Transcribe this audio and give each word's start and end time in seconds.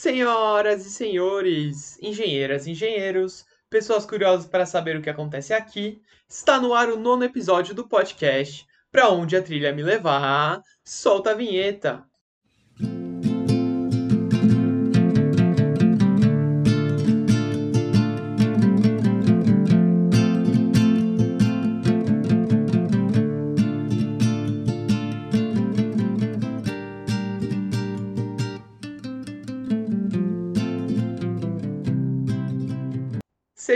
Senhoras 0.00 0.86
e 0.86 0.90
senhores, 0.90 1.98
engenheiras 2.00 2.68
e 2.68 2.70
engenheiros, 2.70 3.44
pessoas 3.68 4.06
curiosas 4.06 4.46
para 4.46 4.64
saber 4.64 4.96
o 4.96 5.02
que 5.02 5.10
acontece 5.10 5.52
aqui, 5.52 6.00
está 6.28 6.60
no 6.60 6.72
ar 6.72 6.88
o 6.88 6.96
nono 6.96 7.24
episódio 7.24 7.74
do 7.74 7.88
podcast 7.88 8.64
Pra 8.92 9.08
Onde 9.08 9.36
a 9.36 9.42
Trilha 9.42 9.72
Me 9.72 9.82
Levar. 9.82 10.62
Solta 10.84 11.32
a 11.32 11.34
vinheta! 11.34 12.06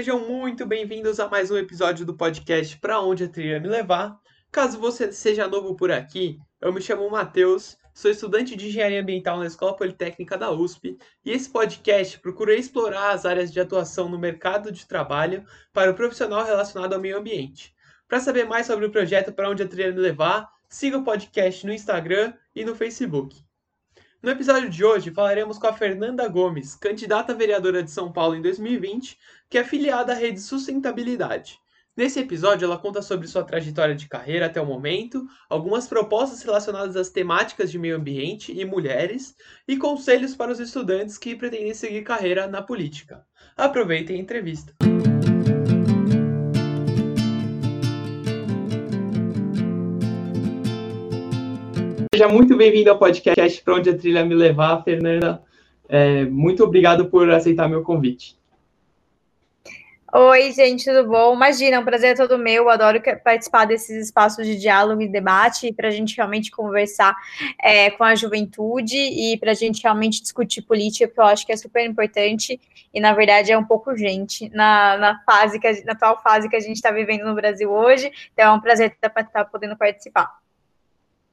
Sejam 0.02 0.19
muito 0.19 0.66
bem-vindos 0.66 1.20
a 1.20 1.29
mais 1.29 1.48
um 1.48 1.56
episódio 1.56 2.05
do 2.05 2.12
podcast 2.12 2.77
Pra 2.80 3.01
Onde 3.01 3.23
a 3.23 3.29
Trilha 3.29 3.60
Me 3.60 3.69
Levar. 3.69 4.19
Caso 4.51 4.80
você 4.80 5.12
seja 5.12 5.47
novo 5.47 5.77
por 5.77 5.93
aqui, 5.93 6.41
eu 6.60 6.73
me 6.73 6.83
chamo 6.83 7.09
Matheus, 7.09 7.79
sou 7.95 8.10
estudante 8.10 8.57
de 8.57 8.66
Engenharia 8.66 9.01
Ambiental 9.01 9.38
na 9.38 9.46
Escola 9.46 9.77
Politécnica 9.77 10.37
da 10.37 10.51
USP 10.51 10.98
e 11.24 11.30
esse 11.30 11.48
podcast 11.48 12.19
procura 12.19 12.52
explorar 12.52 13.12
as 13.12 13.24
áreas 13.24 13.52
de 13.52 13.60
atuação 13.60 14.09
no 14.09 14.19
mercado 14.19 14.73
de 14.73 14.88
trabalho 14.88 15.45
para 15.73 15.93
o 15.93 15.95
profissional 15.95 16.45
relacionado 16.45 16.95
ao 16.95 17.01
meio 17.01 17.16
ambiente. 17.16 17.73
Para 18.09 18.19
saber 18.19 18.45
mais 18.45 18.66
sobre 18.66 18.84
o 18.84 18.91
projeto 18.91 19.32
Pra 19.32 19.48
Onde 19.48 19.62
a 19.62 19.69
Trilha 19.69 19.93
Me 19.93 20.01
Levar, 20.01 20.51
siga 20.69 20.98
o 20.98 21.05
podcast 21.05 21.65
no 21.65 21.73
Instagram 21.73 22.34
e 22.57 22.65
no 22.65 22.74
Facebook. 22.74 23.41
No 24.23 24.31
episódio 24.31 24.71
de 24.71 24.85
hoje 24.85 25.11
falaremos 25.11 25.59
com 25.59 25.67
a 25.67 25.73
Fernanda 25.73 26.29
Gomes, 26.29 26.77
candidata 26.77 27.33
a 27.33 27.37
vereadora 27.37 27.83
de 27.83 27.91
São 27.91 28.13
Paulo 28.13 28.37
em 28.37 28.41
2020, 28.41 29.19
que 29.51 29.59
é 29.59 29.63
afiliada 29.63 30.13
à 30.13 30.15
Rede 30.15 30.41
Sustentabilidade. 30.41 31.59
Nesse 31.96 32.21
episódio, 32.21 32.65
ela 32.65 32.79
conta 32.79 33.02
sobre 33.02 33.27
sua 33.27 33.43
trajetória 33.43 33.96
de 33.96 34.09
carreira 34.09 34.46
até 34.46 34.61
o 34.61 34.65
momento, 34.65 35.27
algumas 35.51 35.88
propostas 35.88 36.41
relacionadas 36.41 36.95
às 36.95 37.11
temáticas 37.11 37.69
de 37.69 37.80
meio 37.80 37.96
ambiente 37.96 38.52
e 38.52 38.65
mulheres, 38.65 39.35
e 39.66 39.77
conselhos 39.77 40.37
para 40.37 40.52
os 40.52 40.61
estudantes 40.61 41.18
que 41.18 41.35
pretendem 41.35 41.74
seguir 41.74 42.02
carreira 42.02 42.46
na 42.46 42.63
política. 42.63 43.27
Aproveitem 43.57 44.16
a 44.16 44.21
entrevista. 44.21 44.73
Seja 52.15 52.29
muito 52.29 52.55
bem-vindo 52.59 52.91
ao 52.91 52.99
podcast 52.99 53.63
Para 53.63 53.77
Onde 53.77 53.88
a 53.88 53.96
Trilha 53.96 54.23
Me 54.23 54.35
Levar, 54.35 54.85
Fernanda. 54.85 55.43
É, 55.88 56.27
muito 56.27 56.63
obrigado 56.63 57.07
por 57.07 57.30
aceitar 57.30 57.66
meu 57.71 57.82
convite. 57.82 58.37
Oi, 60.13 60.52
gente, 60.52 60.85
tudo 60.85 61.09
bom? 61.09 61.35
Imagina, 61.35 61.77
é 61.77 61.79
um 61.79 61.85
prazer 61.87 62.15
todo 62.15 62.37
meu. 62.37 62.68
Adoro 62.68 63.01
participar 63.24 63.65
desses 63.65 64.09
espaços 64.09 64.47
de 64.47 64.59
diálogo 64.59 65.00
e 65.00 65.09
debate 65.09 65.72
para 65.72 65.88
a 65.88 65.91
gente 65.91 66.15
realmente 66.15 66.50
conversar 66.50 67.16
é, 67.59 67.91
com 67.91 68.05
a 68.05 68.15
juventude 68.15 68.99
e 68.99 69.38
para 69.38 69.53
a 69.53 69.55
gente 69.55 69.83
realmente 69.83 70.21
discutir 70.21 70.60
política, 70.60 71.09
que 71.09 71.19
eu 71.19 71.25
acho 71.25 71.47
que 71.47 71.53
é 71.53 71.56
super 71.56 71.83
importante 71.83 72.60
e, 72.93 73.00
na 73.00 73.15
verdade, 73.15 73.53
é 73.53 73.56
um 73.56 73.65
pouco 73.65 73.88
urgente 73.88 74.50
na, 74.50 74.99
na, 74.99 75.22
fase 75.25 75.59
que, 75.59 75.83
na 75.87 75.93
atual 75.93 76.22
fase 76.22 76.47
que 76.47 76.56
a 76.56 76.60
gente 76.60 76.77
está 76.77 76.91
vivendo 76.91 77.25
no 77.25 77.34
Brasil 77.34 77.72
hoje. 77.72 78.12
Então, 78.34 78.53
é 78.53 78.55
um 78.55 78.60
prazer 78.60 78.91
estar, 78.91 79.19
estar 79.19 79.47
podendo 79.47 79.78
participar. 79.78 80.41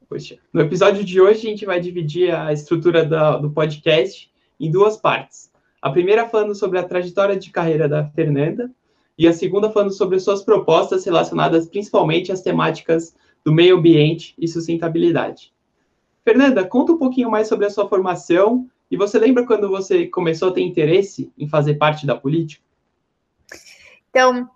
Poxa. 0.09 0.39
No 0.51 0.61
episódio 0.61 1.05
de 1.05 1.21
hoje, 1.21 1.45
a 1.45 1.49
gente 1.51 1.65
vai 1.67 1.79
dividir 1.79 2.33
a 2.33 2.51
estrutura 2.51 3.05
da, 3.05 3.37
do 3.37 3.51
podcast 3.51 4.29
em 4.59 4.71
duas 4.71 4.97
partes. 4.97 5.51
A 5.79 5.91
primeira 5.91 6.27
falando 6.27 6.55
sobre 6.55 6.79
a 6.79 6.83
trajetória 6.83 7.37
de 7.37 7.51
carreira 7.51 7.87
da 7.87 8.03
Fernanda 8.03 8.71
e 9.15 9.27
a 9.27 9.33
segunda 9.33 9.69
falando 9.69 9.91
sobre 9.91 10.19
suas 10.19 10.41
propostas 10.41 11.05
relacionadas 11.05 11.67
principalmente 11.67 12.31
às 12.31 12.41
temáticas 12.41 13.15
do 13.45 13.53
meio 13.53 13.77
ambiente 13.77 14.33
e 14.35 14.47
sustentabilidade. 14.47 15.53
Fernanda, 16.25 16.65
conta 16.65 16.93
um 16.93 16.97
pouquinho 16.97 17.29
mais 17.29 17.47
sobre 17.47 17.67
a 17.67 17.69
sua 17.69 17.87
formação 17.87 18.67
e 18.89 18.97
você 18.97 19.19
lembra 19.19 19.45
quando 19.45 19.69
você 19.69 20.07
começou 20.07 20.49
a 20.49 20.53
ter 20.53 20.61
interesse 20.61 21.31
em 21.37 21.47
fazer 21.47 21.75
parte 21.75 22.07
da 22.07 22.15
política? 22.15 22.63
Então, 24.09 24.49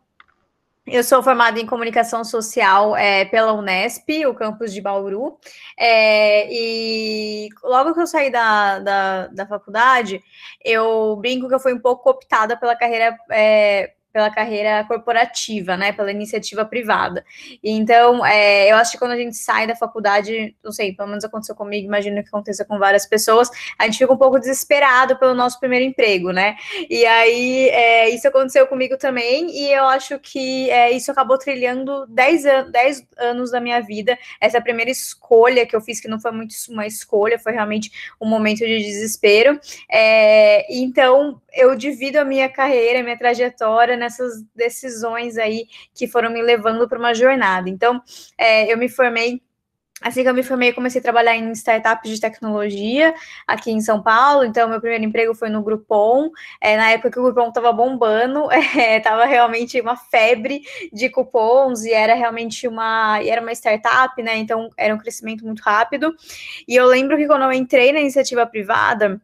eu 0.85 1.03
sou 1.03 1.23
formada 1.23 1.59
em 1.59 1.65
comunicação 1.65 2.23
social 2.25 2.95
é, 2.95 3.23
pela 3.25 3.53
Unesp, 3.53 4.25
o 4.27 4.33
campus 4.33 4.73
de 4.73 4.81
Bauru, 4.81 5.37
é, 5.77 6.47
e 6.51 7.49
logo 7.63 7.93
que 7.93 8.01
eu 8.01 8.07
saí 8.07 8.29
da, 8.29 8.79
da, 8.79 9.27
da, 9.27 9.47
faculdade, 9.47 10.21
eu 10.63 11.15
brinco 11.17 11.47
que 11.47 11.55
eu 11.55 11.59
fui 11.59 11.73
um 11.73 11.79
pouco 11.79 12.09
optada 12.09 12.57
pela 12.57 12.75
carreira 12.75 13.17
é, 13.31 13.93
pela 14.13 14.29
carreira 14.29 14.83
corporativa, 14.83 15.75
né, 15.75 15.91
pela 15.91 16.11
iniciativa 16.11 16.63
privada. 16.63 17.25
Então, 17.63 18.23
é, 18.23 18.71
eu 18.71 18.77
acho 18.77 18.91
que 18.91 18.99
quando 18.99 19.13
a 19.13 19.17
gente 19.17 19.35
sai 19.35 19.65
da 19.65 19.75
faculdade, 19.75 20.55
não 20.63 20.71
sei, 20.71 20.93
pelo 20.93 21.09
menos 21.09 21.25
aconteceu 21.25 21.55
comigo, 21.55 21.87
imagino 21.87 22.21
que 22.21 22.29
aconteça 22.29 22.63
com 22.63 22.77
várias 22.77 23.07
pessoas, 23.07 23.49
a 23.77 23.85
gente 23.85 23.97
fica 23.97 24.13
um 24.13 24.17
pouco 24.17 24.39
desesperado 24.39 25.17
pelo 25.17 25.33
nosso 25.33 25.59
primeiro 25.59 25.83
emprego, 25.83 26.31
né? 26.31 26.55
E 26.87 27.03
aí, 27.05 27.69
é, 27.69 28.09
isso 28.09 28.27
aconteceu 28.27 28.67
comigo 28.67 28.97
também, 28.97 29.49
e 29.49 29.73
eu 29.73 29.85
acho 29.85 30.19
que 30.19 30.69
é, 30.69 30.91
isso 30.91 31.11
acabou 31.11 31.37
trilhando 31.39 32.05
10 32.07 32.45
an 32.45 32.71
anos 33.17 33.49
da 33.51 33.59
minha 33.59 33.81
vida, 33.81 34.17
essa 34.39 34.61
primeira 34.61 34.91
escolha 34.91 35.65
que 35.65 35.75
eu 35.75 35.81
fiz, 35.81 35.99
que 35.99 36.07
não 36.07 36.19
foi 36.19 36.31
muito 36.31 36.53
uma 36.69 36.85
escolha, 36.85 37.39
foi 37.39 37.53
realmente 37.53 37.91
um 38.21 38.27
momento 38.27 38.59
de 38.59 38.77
desespero. 38.77 39.59
É, 39.91 40.65
então, 40.71 41.41
eu 41.51 41.75
divido 41.75 42.19
a 42.19 42.25
minha 42.25 42.49
carreira, 42.49 42.99
a 42.99 43.03
minha 43.03 43.17
trajetória 43.17 43.95
nessas 44.03 44.43
decisões 44.55 45.37
aí 45.37 45.65
que 45.93 46.07
foram 46.07 46.29
me 46.29 46.41
levando 46.41 46.87
para 46.87 46.99
uma 46.99 47.13
jornada. 47.13 47.69
Então, 47.69 48.01
é, 48.37 48.71
eu 48.71 48.77
me 48.77 48.89
formei 48.89 49.41
Assim 50.03 50.21
que 50.21 50.27
eu 50.27 50.33
me 50.33 50.43
formei, 50.43 50.73
comecei 50.73 50.99
a 50.99 51.01
trabalhar 51.01 51.33
em 51.33 51.49
startups 51.53 52.11
de 52.11 52.19
tecnologia 52.19 53.13
aqui 53.47 53.71
em 53.71 53.79
São 53.79 54.03
Paulo. 54.03 54.43
Então, 54.43 54.67
meu 54.67 54.81
primeiro 54.81 55.05
emprego 55.05 55.33
foi 55.33 55.47
no 55.47 55.63
Groupon. 55.63 56.29
É, 56.59 56.75
na 56.75 56.91
época 56.91 57.09
que 57.09 57.19
o 57.19 57.23
Groupon 57.23 57.47
estava 57.47 57.71
bombando, 57.71 58.49
estava 58.51 59.23
é, 59.23 59.27
realmente 59.27 59.79
uma 59.79 59.95
febre 59.95 60.61
de 60.91 61.09
cupons 61.09 61.85
e 61.85 61.93
era 61.93 62.15
realmente 62.15 62.67
uma, 62.67 63.21
era 63.23 63.39
uma 63.39 63.53
startup, 63.53 64.21
né? 64.21 64.35
Então, 64.35 64.69
era 64.75 64.93
um 64.93 64.97
crescimento 64.97 65.45
muito 65.45 65.61
rápido. 65.61 66.13
E 66.67 66.75
eu 66.75 66.85
lembro 66.85 67.15
que 67.15 67.25
quando 67.25 67.43
eu 67.43 67.53
entrei 67.53 67.93
na 67.93 68.01
iniciativa 68.01 68.45
privada, 68.45 69.21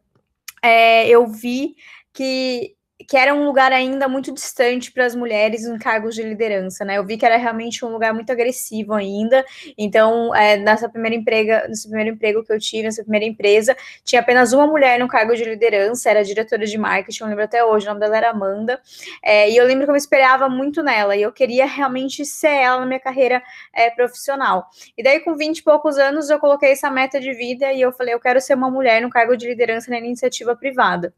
é, 0.64 1.10
eu 1.10 1.28
vi 1.28 1.76
que 2.14 2.76
que 3.10 3.18
era 3.18 3.34
um 3.34 3.44
lugar 3.44 3.74
ainda 3.74 4.08
muito 4.08 4.32
distante 4.32 4.92
para 4.92 5.04
as 5.04 5.16
mulheres 5.16 5.66
em 5.66 5.80
cargos 5.80 6.14
de 6.14 6.22
liderança, 6.22 6.86
né? 6.86 7.00
Eu 7.00 7.04
vi 7.04 7.18
que 7.18 7.26
era 7.26 7.38
realmente 7.38 7.84
um 7.84 7.90
lugar 7.90 8.14
muito 8.14 8.32
agressivo 8.32 8.94
ainda. 8.94 9.44
Então, 9.76 10.34
é, 10.36 10.58
nessa 10.58 10.88
primeira 10.88 11.16
emprega, 11.16 11.66
nesse 11.68 11.88
primeiro 11.88 12.12
emprego 12.12 12.44
que 12.44 12.54
eu 12.54 12.60
tive, 12.60 12.84
nessa 12.84 13.02
primeira 13.02 13.26
empresa, 13.26 13.76
tinha 14.06 14.22
apenas 14.22 14.54
uma 14.54 14.68
mulher 14.68 15.00
no 15.00 15.08
cargo 15.08 15.36
de 15.36 15.44
liderança, 15.44 16.08
era 16.08 16.24
diretora 16.24 16.68
de 16.68 16.78
marketing, 16.78 17.24
eu 17.24 17.30
lembro 17.30 17.44
até 17.46 17.66
hoje, 17.66 17.88
o 17.88 17.90
nome 17.90 18.00
dela 18.00 18.16
era 18.16 18.30
Amanda. 18.30 18.80
É, 19.24 19.50
e 19.50 19.58
eu 19.58 19.66
lembro 19.66 19.86
que 19.86 19.90
eu 19.90 19.94
me 19.94 20.00
esperava 20.00 20.48
muito 20.48 20.84
nela, 20.84 21.16
e 21.16 21.24
eu 21.24 21.32
queria 21.32 21.66
realmente 21.66 22.24
ser 22.24 22.50
ela 22.50 22.82
na 22.82 22.86
minha 22.86 23.00
carreira 23.00 23.42
é, 23.74 23.90
profissional. 23.90 24.68
E 24.96 25.02
daí, 25.02 25.20
com 25.22 25.36
20 25.36 25.58
e 25.58 25.64
poucos 25.64 25.98
anos, 25.98 26.30
eu 26.30 26.38
coloquei 26.38 26.74
essa 26.74 26.92
meta 26.92 27.20
de 27.20 27.34
vida 27.34 27.74
e 27.74 27.82
eu 27.82 27.92
falei, 27.92 28.14
eu 28.14 28.20
quero 28.20 28.40
ser 28.40 28.54
uma 28.54 28.70
mulher 28.70 29.02
no 29.02 29.10
cargo 29.10 29.36
de 29.36 29.48
liderança 29.48 29.90
na 29.90 29.98
iniciativa 29.98 30.56
privada. 30.56 31.12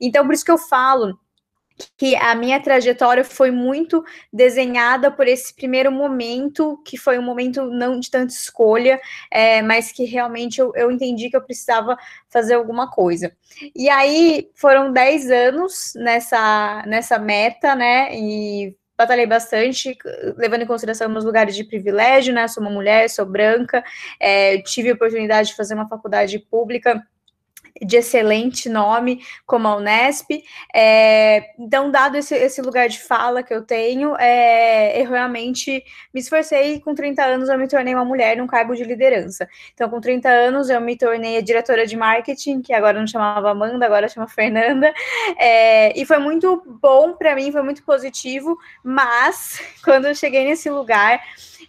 Então, 0.00 0.24
por 0.24 0.34
isso 0.34 0.44
que 0.44 0.50
eu 0.50 0.58
falo 0.58 1.16
que 1.96 2.16
a 2.16 2.34
minha 2.34 2.60
trajetória 2.60 3.24
foi 3.24 3.50
muito 3.50 4.04
desenhada 4.32 5.10
por 5.10 5.26
esse 5.26 5.54
primeiro 5.54 5.90
momento, 5.90 6.80
que 6.84 6.96
foi 6.96 7.18
um 7.18 7.22
momento 7.22 7.64
não 7.66 7.98
de 7.98 8.10
tanta 8.10 8.32
escolha, 8.32 9.00
é, 9.30 9.62
mas 9.62 9.92
que 9.92 10.04
realmente 10.04 10.60
eu, 10.60 10.72
eu 10.74 10.90
entendi 10.90 11.30
que 11.30 11.36
eu 11.36 11.42
precisava 11.42 11.96
fazer 12.28 12.54
alguma 12.54 12.90
coisa. 12.90 13.32
E 13.74 13.88
aí 13.88 14.50
foram 14.54 14.92
10 14.92 15.30
anos 15.30 15.92
nessa, 15.96 16.82
nessa 16.86 17.18
meta, 17.18 17.74
né? 17.74 18.14
E 18.14 18.74
batalhei 18.96 19.26
bastante, 19.26 19.96
levando 20.36 20.62
em 20.62 20.66
consideração 20.66 21.08
meus 21.08 21.24
lugares 21.24 21.54
de 21.54 21.64
privilégio, 21.64 22.32
né? 22.32 22.48
Sou 22.48 22.62
uma 22.62 22.72
mulher, 22.72 23.08
sou 23.10 23.26
branca, 23.26 23.84
é, 24.18 24.58
tive 24.62 24.90
a 24.90 24.94
oportunidade 24.94 25.48
de 25.48 25.56
fazer 25.56 25.74
uma 25.74 25.88
faculdade 25.88 26.38
pública 26.38 27.02
de 27.82 27.96
excelente 27.96 28.68
nome, 28.68 29.22
como 29.46 29.68
a 29.68 29.76
Unesp. 29.76 30.42
É, 30.74 31.50
então, 31.58 31.90
dado 31.90 32.16
esse, 32.16 32.34
esse, 32.34 32.62
lugar 32.62 32.88
de 32.88 33.00
fala 33.00 33.42
que 33.42 33.52
eu 33.52 33.62
tenho, 33.62 34.16
é, 34.16 35.00
eu 35.02 35.10
realmente 35.10 35.84
me 36.12 36.20
esforcei 36.20 36.80
com 36.80 36.94
30 36.94 37.24
anos 37.24 37.48
eu 37.48 37.58
me 37.58 37.68
tornei 37.68 37.94
uma 37.94 38.04
mulher 38.04 38.36
num 38.36 38.46
cargo 38.46 38.74
de 38.74 38.84
liderança. 38.84 39.48
Então, 39.74 39.88
com 39.88 40.00
30 40.00 40.28
anos 40.28 40.70
eu 40.70 40.80
me 40.80 40.96
tornei 40.96 41.36
a 41.36 41.40
diretora 41.40 41.86
de 41.86 41.96
marketing, 41.96 42.62
que 42.62 42.72
agora 42.72 42.98
não 42.98 43.06
chamava 43.06 43.50
Amanda, 43.50 43.84
agora 43.84 44.08
chama 44.08 44.28
Fernanda. 44.28 44.92
É, 45.38 45.98
e 45.98 46.04
foi 46.04 46.18
muito 46.18 46.62
bom 46.80 47.12
para 47.12 47.34
mim, 47.34 47.52
foi 47.52 47.62
muito 47.62 47.82
positivo, 47.82 48.56
mas 48.82 49.60
quando 49.84 50.06
eu 50.06 50.14
cheguei 50.14 50.44
nesse 50.44 50.70
lugar, 50.70 51.20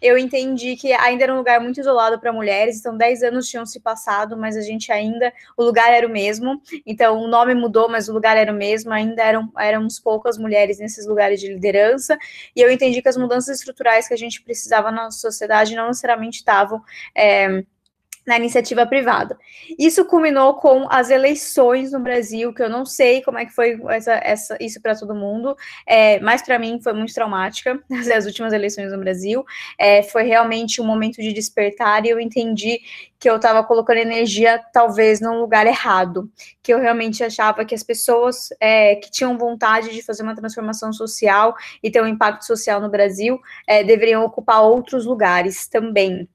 eu 0.01 0.17
entendi 0.17 0.75
que 0.75 0.93
ainda 0.93 1.23
era 1.23 1.33
um 1.33 1.37
lugar 1.37 1.59
muito 1.59 1.79
isolado 1.79 2.19
para 2.19 2.31
mulheres, 2.31 2.79
então 2.79 2.95
10 2.95 3.23
anos 3.23 3.47
tinham 3.47 3.65
se 3.65 3.79
passado, 3.79 4.37
mas 4.37 4.55
a 4.55 4.61
gente 4.61 4.91
ainda, 4.91 5.33
o 5.55 5.63
lugar 5.63 5.91
era 5.97 6.07
o 6.07 6.09
mesmo. 6.09 6.61
Então, 6.85 7.17
o 7.17 7.27
nome 7.27 7.53
mudou, 7.53 7.89
mas 7.89 8.07
o 8.07 8.13
lugar 8.13 8.37
era 8.37 8.51
o 8.51 8.55
mesmo. 8.55 8.93
Ainda 8.93 9.23
eram 9.23 9.51
éramos 9.57 9.99
poucas 9.99 10.37
mulheres 10.37 10.79
nesses 10.79 11.05
lugares 11.05 11.39
de 11.39 11.47
liderança. 11.47 12.17
E 12.55 12.61
eu 12.61 12.71
entendi 12.71 13.01
que 13.01 13.09
as 13.09 13.17
mudanças 13.17 13.59
estruturais 13.59 14.07
que 14.07 14.13
a 14.13 14.17
gente 14.17 14.41
precisava 14.41 14.91
na 14.91 15.11
sociedade 15.11 15.75
não 15.75 15.87
necessariamente 15.87 16.37
estavam 16.37 16.81
é, 17.15 17.63
na 18.27 18.35
iniciativa 18.35 18.85
privada. 18.85 19.39
Isso 19.79 20.03
culminou 20.03 20.55
com 20.55 20.85
as 20.89 21.09
eleições 21.09 21.93
no 21.93 21.99
Brasil, 22.01 22.53
que 22.53 22.61
eu 22.61 22.69
não 22.69 22.85
sei 22.85 23.21
como 23.21 23.39
é 23.39 23.45
que 23.45 23.53
foi 23.53 23.79
essa, 23.89 24.11
essa, 24.15 24.57
isso 24.59 24.81
para 24.81 24.93
todo 24.93 25.15
mundo, 25.15 25.55
é, 25.87 26.19
mas 26.19 26.41
para 26.41 26.59
mim 26.59 26.81
foi 26.83 26.91
muito 26.91 27.13
traumática, 27.13 27.81
as 28.13 28.25
últimas 28.25 28.51
eleições 28.51 28.91
no 28.91 28.99
Brasil. 28.99 29.45
É, 29.79 30.03
foi 30.03 30.23
realmente 30.23 30.81
um 30.81 30.85
momento 30.85 31.21
de 31.21 31.31
despertar 31.31 32.05
e 32.05 32.09
eu 32.09 32.19
entendi 32.19 32.81
que 33.17 33.29
eu 33.29 33.37
estava 33.37 33.63
colocando 33.63 33.97
energia 33.97 34.61
talvez 34.73 35.21
num 35.21 35.39
lugar 35.39 35.65
errado, 35.65 36.29
que 36.61 36.73
eu 36.73 36.79
realmente 36.79 37.23
achava 37.23 37.63
que 37.63 37.73
as 37.73 37.81
pessoas 37.81 38.49
é, 38.59 38.95
que 38.95 39.09
tinham 39.09 39.37
vontade 39.37 39.89
de 39.89 40.03
fazer 40.03 40.21
uma 40.21 40.35
transformação 40.35 40.91
social 40.91 41.55
e 41.81 41.89
ter 41.89 42.01
um 42.01 42.07
impacto 42.07 42.45
social 42.45 42.81
no 42.81 42.89
Brasil 42.89 43.39
é, 43.65 43.83
deveriam 43.83 44.23
ocupar 44.23 44.61
outros 44.61 45.05
lugares 45.05 45.67
também. 45.67 46.27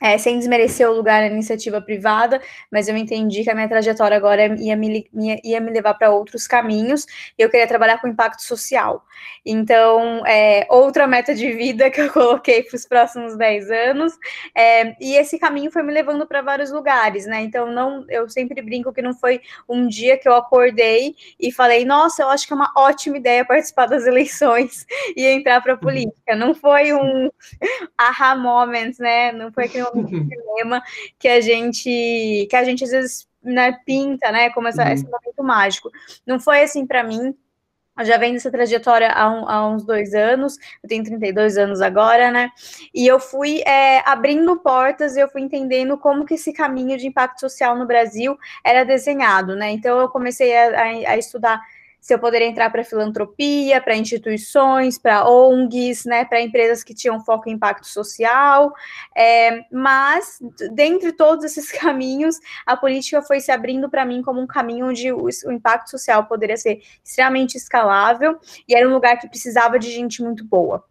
É, 0.00 0.16
sem 0.18 0.38
desmerecer 0.38 0.88
o 0.88 0.94
lugar 0.94 1.20
na 1.22 1.28
iniciativa 1.28 1.80
privada, 1.80 2.40
mas 2.70 2.88
eu 2.88 2.96
entendi 2.96 3.44
que 3.44 3.50
a 3.50 3.54
minha 3.54 3.68
trajetória 3.68 4.16
agora 4.16 4.54
ia 4.60 4.76
me, 4.76 5.08
ia 5.44 5.60
me 5.60 5.70
levar 5.70 5.94
para 5.94 6.10
outros 6.10 6.46
caminhos, 6.46 7.06
e 7.38 7.42
eu 7.42 7.50
queria 7.50 7.66
trabalhar 7.66 7.98
com 8.00 8.08
impacto 8.08 8.42
social. 8.42 9.04
Então, 9.44 10.24
é, 10.26 10.66
outra 10.68 11.06
meta 11.06 11.34
de 11.34 11.52
vida 11.52 11.90
que 11.90 12.00
eu 12.00 12.12
coloquei 12.12 12.62
para 12.62 12.76
os 12.76 12.84
próximos 12.86 13.36
10 13.36 13.70
anos, 13.70 14.12
é, 14.54 14.94
e 15.00 15.14
esse 15.16 15.38
caminho 15.38 15.70
foi 15.70 15.82
me 15.82 15.92
levando 15.92 16.26
para 16.26 16.42
vários 16.42 16.70
lugares, 16.70 17.26
né? 17.26 17.42
Então, 17.42 17.70
não, 17.70 18.04
eu 18.08 18.28
sempre 18.28 18.60
brinco 18.62 18.92
que 18.92 19.02
não 19.02 19.14
foi 19.14 19.40
um 19.68 19.86
dia 19.88 20.18
que 20.18 20.28
eu 20.28 20.34
acordei 20.34 21.14
e 21.38 21.52
falei, 21.52 21.84
nossa, 21.84 22.22
eu 22.22 22.28
acho 22.28 22.46
que 22.46 22.52
é 22.52 22.56
uma 22.56 22.72
ótima 22.76 23.16
ideia 23.16 23.44
participar 23.44 23.86
das 23.86 24.06
eleições 24.06 24.86
e 25.16 25.26
entrar 25.26 25.60
para 25.62 25.74
a 25.74 25.76
política. 25.76 26.36
Não 26.36 26.54
foi 26.54 26.92
um 26.92 27.30
aha 27.96 28.36
moment, 28.36 28.92
né? 28.98 29.32
Não 29.32 29.52
foi 29.52 29.68
aquele 29.88 30.26
cinema 30.28 30.82
que 31.18 31.28
a 31.28 31.40
gente 31.40 32.46
que 32.48 32.56
a 32.56 32.64
gente 32.64 32.84
às 32.84 32.90
vezes 32.90 33.28
né, 33.42 33.78
pinta, 33.84 34.30
né, 34.30 34.50
como 34.50 34.68
essa, 34.68 34.84
uhum. 34.84 34.92
esse 34.92 35.04
momento 35.04 35.42
mágico. 35.42 35.90
Não 36.26 36.38
foi 36.38 36.62
assim 36.62 36.86
para 36.86 37.02
mim. 37.02 37.34
Eu 37.98 38.04
já 38.04 38.16
venho 38.16 38.34
dessa 38.34 38.50
trajetória 38.50 39.10
há, 39.10 39.28
um, 39.28 39.48
há, 39.48 39.68
uns 39.68 39.84
dois 39.84 40.14
anos, 40.14 40.56
eu 40.82 40.88
tenho 40.88 41.02
32 41.02 41.58
anos 41.58 41.80
agora, 41.80 42.30
né? 42.30 42.48
E 42.94 43.04
eu 43.04 43.18
fui 43.18 43.60
é, 43.62 44.08
abrindo 44.08 44.56
portas 44.60 45.16
e 45.16 45.20
eu 45.20 45.28
fui 45.28 45.40
entendendo 45.40 45.98
como 45.98 46.24
que 46.24 46.34
esse 46.34 46.52
caminho 46.52 46.96
de 46.96 47.08
impacto 47.08 47.40
social 47.40 47.76
no 47.76 47.86
Brasil 47.86 48.38
era 48.64 48.84
desenhado, 48.84 49.56
né? 49.56 49.72
Então 49.72 49.98
eu 49.98 50.08
comecei 50.08 50.56
a, 50.56 50.80
a, 50.80 50.84
a 50.84 51.18
estudar 51.18 51.60
se 52.00 52.14
eu 52.14 52.18
poderia 52.18 52.46
entrar 52.46 52.70
para 52.70 52.84
filantropia, 52.84 53.80
para 53.80 53.96
instituições, 53.96 54.98
para 54.98 55.28
ONGs, 55.28 56.04
né, 56.04 56.24
para 56.24 56.40
empresas 56.40 56.82
que 56.82 56.94
tinham 56.94 57.20
foco 57.24 57.48
em 57.48 57.52
impacto 57.52 57.86
social, 57.86 58.72
é, 59.16 59.64
mas 59.70 60.38
dentre 60.72 61.12
todos 61.12 61.44
esses 61.44 61.70
caminhos, 61.78 62.36
a 62.66 62.76
política 62.76 63.20
foi 63.22 63.40
se 63.40 63.50
abrindo 63.50 63.90
para 63.90 64.04
mim 64.04 64.22
como 64.22 64.40
um 64.40 64.46
caminho 64.46 64.88
onde 64.88 65.12
o, 65.12 65.24
o, 65.24 65.52
impacto 65.52 65.90
social 65.90 66.26
poderia 66.26 66.56
ser 66.56 66.80
extremamente 67.04 67.56
escalável 67.56 68.38
e 68.66 68.74
era 68.74 68.88
um 68.88 68.92
lugar 68.92 69.18
que 69.18 69.28
precisava 69.28 69.78
de 69.78 69.90
gente 69.90 70.22
muito 70.22 70.44
boa 70.44 70.84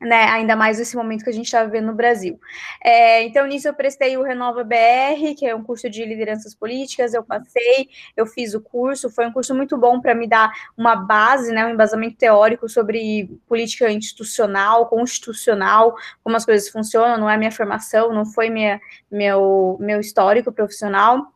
né, 0.00 0.24
ainda 0.24 0.54
mais 0.54 0.78
nesse 0.78 0.96
momento 0.96 1.24
que 1.24 1.30
a 1.30 1.32
gente 1.32 1.46
está 1.46 1.64
vivendo 1.64 1.86
no 1.86 1.94
Brasil. 1.94 2.38
É, 2.82 3.22
então, 3.24 3.46
nisso 3.46 3.68
eu 3.68 3.74
prestei 3.74 4.16
o 4.16 4.22
Renova 4.22 4.62
BR, 4.62 5.34
que 5.36 5.46
é 5.46 5.54
um 5.54 5.62
curso 5.62 5.88
de 5.90 6.04
lideranças 6.04 6.54
políticas, 6.54 7.14
eu 7.14 7.22
passei, 7.22 7.88
eu 8.16 8.26
fiz 8.26 8.54
o 8.54 8.60
curso, 8.60 9.10
foi 9.10 9.26
um 9.26 9.32
curso 9.32 9.54
muito 9.54 9.76
bom 9.76 10.00
para 10.00 10.14
me 10.14 10.28
dar 10.28 10.52
uma 10.76 10.94
base, 10.96 11.52
né, 11.52 11.66
um 11.66 11.70
embasamento 11.70 12.16
teórico 12.16 12.68
sobre 12.68 13.30
política 13.46 13.90
institucional, 13.90 14.86
constitucional, 14.86 15.94
como 16.22 16.36
as 16.36 16.44
coisas 16.44 16.68
funcionam, 16.68 17.18
não 17.18 17.30
é 17.30 17.36
minha 17.36 17.52
formação, 17.52 18.12
não 18.12 18.24
foi 18.24 18.50
minha, 18.50 18.80
meu, 19.10 19.76
meu 19.80 20.00
histórico 20.00 20.52
profissional, 20.52 21.32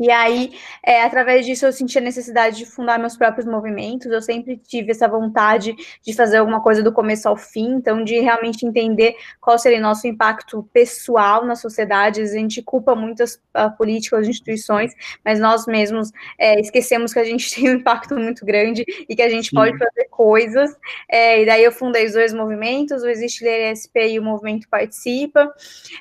e 0.00 0.10
aí, 0.10 0.52
é, 0.82 1.02
através 1.02 1.44
disso, 1.44 1.66
eu 1.66 1.72
senti 1.72 1.98
a 1.98 2.00
necessidade 2.00 2.56
de 2.56 2.64
fundar 2.64 2.98
meus 2.98 3.18
próprios 3.18 3.44
movimentos. 3.44 4.10
Eu 4.10 4.22
sempre 4.22 4.56
tive 4.56 4.92
essa 4.92 5.06
vontade 5.06 5.76
de 6.02 6.14
fazer 6.14 6.38
alguma 6.38 6.62
coisa 6.62 6.82
do 6.82 6.90
começo 6.90 7.28
ao 7.28 7.36
fim, 7.36 7.74
então, 7.74 8.02
de 8.02 8.18
realmente 8.18 8.64
entender 8.64 9.14
qual 9.38 9.58
seria 9.58 9.78
o 9.78 9.82
nosso 9.82 10.06
impacto 10.06 10.66
pessoal 10.72 11.44
na 11.44 11.54
sociedade. 11.54 12.22
A 12.22 12.26
gente 12.26 12.62
culpa 12.62 12.94
muitas 12.94 13.38
políticas, 13.76 14.26
instituições, 14.26 14.94
mas 15.22 15.38
nós 15.38 15.66
mesmos 15.66 16.10
é, 16.38 16.58
esquecemos 16.58 17.12
que 17.12 17.18
a 17.18 17.24
gente 17.24 17.52
tem 17.54 17.68
um 17.68 17.74
impacto 17.74 18.16
muito 18.16 18.46
grande 18.46 18.86
e 19.06 19.14
que 19.14 19.22
a 19.22 19.28
gente 19.28 19.50
Sim. 19.50 19.56
pode 19.56 19.76
fazer 19.76 20.08
coisas. 20.10 20.74
É, 21.10 21.42
e 21.42 21.44
daí, 21.44 21.62
eu 21.62 21.72
fundei 21.72 22.06
os 22.06 22.14
dois 22.14 22.32
movimentos: 22.32 23.02
o 23.02 23.08
Existe 23.08 23.44
Ler 23.44 23.76
SP 23.76 24.16
e 24.16 24.18
o 24.18 24.22
Movimento 24.22 24.66
Participa. 24.70 25.52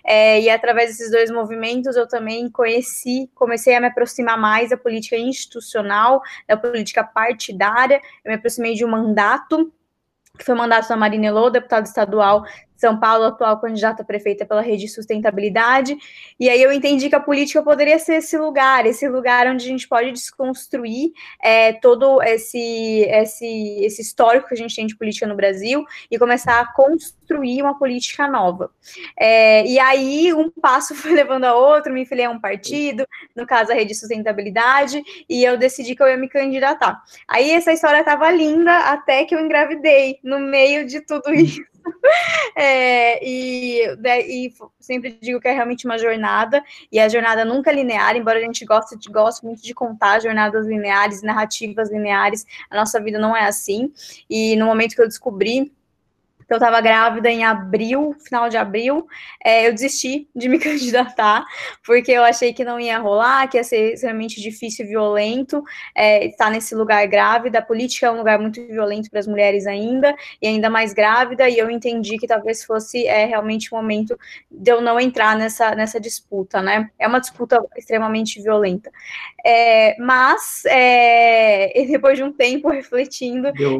É, 0.05 0.39
e 0.39 0.49
através 0.49 0.91
desses 0.91 1.11
dois 1.11 1.29
movimentos, 1.29 1.97
eu 1.97 2.07
também 2.07 2.49
conheci, 2.49 3.29
comecei 3.35 3.75
a 3.75 3.81
me 3.81 3.88
aproximar 3.89 4.37
mais 4.37 4.69
da 4.69 4.77
política 4.77 5.17
institucional, 5.17 6.21
da 6.47 6.55
política 6.55 7.03
partidária, 7.03 8.01
eu 8.23 8.29
me 8.29 8.35
aproximei 8.35 8.73
de 8.73 8.85
um 8.85 8.89
mandato 8.89 9.71
que 10.37 10.45
foi 10.45 10.55
o 10.55 10.57
mandato 10.57 10.87
da 10.87 10.95
Marina 10.95 11.27
Elô, 11.27 11.49
deputada 11.49 11.85
estadual 11.85 12.45
são 12.79 12.97
Paulo, 12.97 13.25
atual 13.25 13.59
candidata 13.59 14.03
a 14.03 14.05
prefeita 14.05 14.45
pela 14.45 14.61
Rede 14.61 14.83
de 14.83 14.87
Sustentabilidade, 14.87 15.97
e 16.39 16.49
aí 16.49 16.61
eu 16.61 16.71
entendi 16.71 17.09
que 17.09 17.15
a 17.15 17.19
política 17.19 17.61
poderia 17.61 17.99
ser 17.99 18.15
esse 18.15 18.37
lugar, 18.37 18.85
esse 18.85 19.07
lugar 19.09 19.47
onde 19.47 19.65
a 19.65 19.67
gente 19.67 19.87
pode 19.87 20.11
desconstruir 20.11 21.11
é, 21.43 21.73
todo 21.73 22.21
esse, 22.21 23.05
esse, 23.09 23.79
esse 23.83 24.01
histórico 24.01 24.47
que 24.47 24.53
a 24.53 24.57
gente 24.57 24.75
tem 24.75 24.87
de 24.87 24.95
política 24.95 25.27
no 25.27 25.35
Brasil 25.35 25.83
e 26.09 26.17
começar 26.17 26.61
a 26.61 26.71
construir 26.71 27.61
uma 27.61 27.77
política 27.77 28.27
nova. 28.27 28.71
É, 29.19 29.65
e 29.65 29.77
aí 29.77 30.33
um 30.33 30.49
passo 30.49 30.95
foi 30.95 31.11
levando 31.11 31.43
a 31.43 31.55
outro, 31.55 31.91
me 31.91 32.05
filiei 32.05 32.27
a 32.27 32.31
um 32.31 32.39
partido, 32.39 33.05
no 33.35 33.45
caso 33.45 33.71
a 33.71 33.75
Rede 33.75 33.89
de 33.89 33.95
Sustentabilidade, 33.95 35.03
e 35.27 35.43
eu 35.43 35.57
decidi 35.57 35.95
que 35.95 36.01
eu 36.01 36.07
ia 36.07 36.17
me 36.17 36.29
candidatar. 36.29 37.03
Aí 37.27 37.51
essa 37.51 37.73
história 37.73 37.99
estava 37.99 38.31
linda 38.31 38.73
até 38.91 39.25
que 39.25 39.35
eu 39.35 39.39
engravidei 39.39 40.19
no 40.23 40.39
meio 40.39 40.85
de 40.85 41.01
tudo 41.01 41.33
isso. 41.33 41.61
é, 42.55 43.25
e, 43.25 43.95
né, 43.97 44.21
e, 44.21 44.53
sempre 44.79 45.17
digo 45.21 45.39
que 45.39 45.47
é 45.47 45.53
realmente 45.53 45.85
uma 45.85 45.97
jornada, 45.97 46.63
e 46.91 46.99
a 46.99 47.07
jornada 47.07 47.45
nunca 47.45 47.71
é 47.71 47.75
linear, 47.75 48.15
embora 48.15 48.39
a 48.39 48.41
gente 48.41 48.65
goste, 48.65 48.97
goste 49.09 49.45
muito 49.45 49.61
de 49.61 49.73
contar 49.73 50.19
jornadas 50.21 50.65
lineares, 50.65 51.21
narrativas 51.21 51.91
lineares, 51.91 52.45
a 52.69 52.75
nossa 52.75 52.99
vida 53.01 53.19
não 53.19 53.35
é 53.35 53.45
assim. 53.45 53.91
E 54.29 54.55
no 54.55 54.65
momento 54.65 54.95
que 54.95 55.01
eu 55.01 55.07
descobri 55.07 55.71
eu 56.53 56.57
estava 56.57 56.81
grávida 56.81 57.29
em 57.29 57.43
abril, 57.43 58.15
final 58.23 58.49
de 58.49 58.57
abril, 58.57 59.07
é, 59.43 59.67
eu 59.67 59.73
desisti 59.73 60.27
de 60.35 60.49
me 60.49 60.57
candidatar, 60.59 61.45
porque 61.85 62.11
eu 62.11 62.23
achei 62.23 62.53
que 62.53 62.63
não 62.63 62.79
ia 62.79 62.97
rolar, 62.97 63.47
que 63.47 63.57
ia 63.57 63.63
ser 63.63 63.93
extremamente 63.93 64.41
difícil 64.41 64.85
e 64.85 64.89
violento 64.89 65.63
é, 65.95 66.25
estar 66.25 66.49
nesse 66.49 66.73
lugar 66.75 67.05
grávida. 67.07 67.59
A 67.59 67.61
política 67.61 68.07
é 68.07 68.11
um 68.11 68.17
lugar 68.17 68.39
muito 68.39 68.65
violento 68.65 69.09
para 69.09 69.19
as 69.19 69.27
mulheres 69.27 69.67
ainda, 69.67 70.15
e 70.41 70.47
ainda 70.47 70.69
mais 70.69 70.93
grávida, 70.93 71.47
e 71.49 71.57
eu 71.57 71.69
entendi 71.69 72.17
que 72.17 72.27
talvez 72.27 72.63
fosse 72.63 73.05
é, 73.07 73.25
realmente 73.25 73.71
o 73.71 73.75
momento 73.75 74.17
de 74.49 74.71
eu 74.71 74.81
não 74.81 74.99
entrar 74.99 75.35
nessa, 75.35 75.75
nessa 75.75 75.99
disputa, 75.99 76.61
né? 76.61 76.89
É 76.97 77.07
uma 77.07 77.19
disputa 77.19 77.63
extremamente 77.77 78.41
violenta. 78.41 78.91
É, 79.45 79.95
mas, 79.99 80.63
é, 80.65 81.71
depois 81.89 82.17
de 82.17 82.23
um 82.23 82.31
tempo 82.31 82.69
refletindo, 82.69 83.51
Deu. 83.53 83.79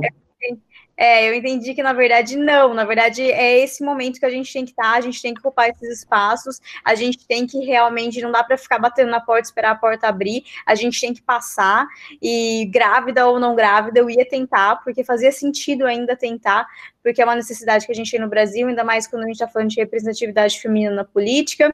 É, 1.01 1.29
eu 1.29 1.33
entendi 1.33 1.73
que, 1.73 1.81
na 1.81 1.93
verdade, 1.93 2.35
não. 2.35 2.73
Na 2.73 2.83
verdade, 2.83 3.23
é 3.23 3.59
esse 3.59 3.81
momento 3.81 4.19
que 4.19 4.25
a 4.25 4.29
gente 4.29 4.51
tem 4.51 4.65
que 4.65 4.71
estar, 4.71 4.91
tá, 4.91 4.97
a 4.97 5.01
gente 5.01 5.21
tem 5.21 5.33
que 5.33 5.39
ocupar 5.39 5.69
esses 5.69 5.99
espaços, 5.99 6.59
a 6.83 6.93
gente 6.93 7.25
tem 7.25 7.47
que 7.47 7.57
realmente, 7.59 8.21
não 8.21 8.33
dá 8.33 8.43
para 8.43 8.57
ficar 8.57 8.79
batendo 8.79 9.09
na 9.09 9.21
porta, 9.21 9.47
esperar 9.47 9.71
a 9.71 9.75
porta 9.75 10.09
abrir, 10.09 10.43
a 10.65 10.75
gente 10.75 10.99
tem 10.99 11.13
que 11.13 11.21
passar. 11.21 11.87
E 12.21 12.65
grávida 12.65 13.25
ou 13.27 13.39
não 13.39 13.55
grávida, 13.55 13.97
eu 13.97 14.09
ia 14.09 14.27
tentar, 14.27 14.83
porque 14.83 15.01
fazia 15.01 15.31
sentido 15.31 15.85
ainda 15.85 16.17
tentar, 16.17 16.67
porque 17.03 17.21
é 17.21 17.25
uma 17.25 17.35
necessidade 17.35 17.85
que 17.85 17.91
a 17.91 17.95
gente 17.95 18.11
tem 18.11 18.19
no 18.19 18.27
Brasil, 18.27 18.67
ainda 18.67 18.83
mais 18.83 19.07
quando 19.07 19.23
a 19.23 19.25
gente 19.25 19.35
está 19.35 19.47
falando 19.47 19.69
de 19.69 19.79
representatividade 19.79 20.59
feminina 20.59 20.93
na 20.93 21.03
política. 21.03 21.71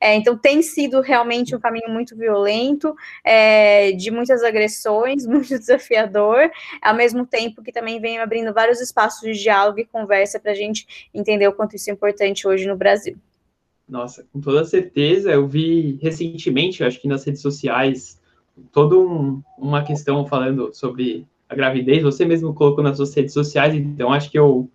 É, 0.00 0.14
então, 0.14 0.36
tem 0.36 0.62
sido 0.62 1.00
realmente 1.00 1.54
um 1.54 1.60
caminho 1.60 1.90
muito 1.90 2.16
violento, 2.16 2.94
é, 3.24 3.92
de 3.92 4.10
muitas 4.10 4.42
agressões, 4.42 5.24
muito 5.26 5.48
desafiador, 5.48 6.50
ao 6.82 6.94
mesmo 6.94 7.26
tempo 7.26 7.62
que 7.62 7.72
também 7.72 8.00
vem 8.00 8.18
abrindo 8.18 8.52
vários 8.52 8.80
espaços 8.80 9.20
de 9.20 9.40
diálogo 9.40 9.80
e 9.80 9.84
conversa 9.84 10.38
para 10.38 10.52
a 10.52 10.54
gente 10.54 11.08
entender 11.12 11.48
o 11.48 11.52
quanto 11.52 11.76
isso 11.76 11.90
é 11.90 11.92
importante 11.92 12.46
hoje 12.46 12.66
no 12.66 12.76
Brasil. 12.76 13.16
Nossa, 13.88 14.26
com 14.32 14.40
toda 14.40 14.64
certeza, 14.64 15.30
eu 15.32 15.48
vi 15.48 15.98
recentemente, 16.02 16.84
acho 16.84 17.00
que 17.00 17.08
nas 17.08 17.24
redes 17.24 17.40
sociais, 17.40 18.20
toda 18.70 18.98
um, 18.98 19.42
uma 19.56 19.82
questão 19.82 20.26
falando 20.26 20.74
sobre 20.74 21.26
a 21.48 21.54
gravidez, 21.54 22.02
você 22.02 22.24
mesmo 22.24 22.52
colocou 22.54 22.84
nas 22.84 22.96
suas 22.96 23.14
redes 23.14 23.32
sociais, 23.32 23.74
então 23.74 24.12
acho 24.12 24.30
que 24.30 24.38
eu 24.38 24.68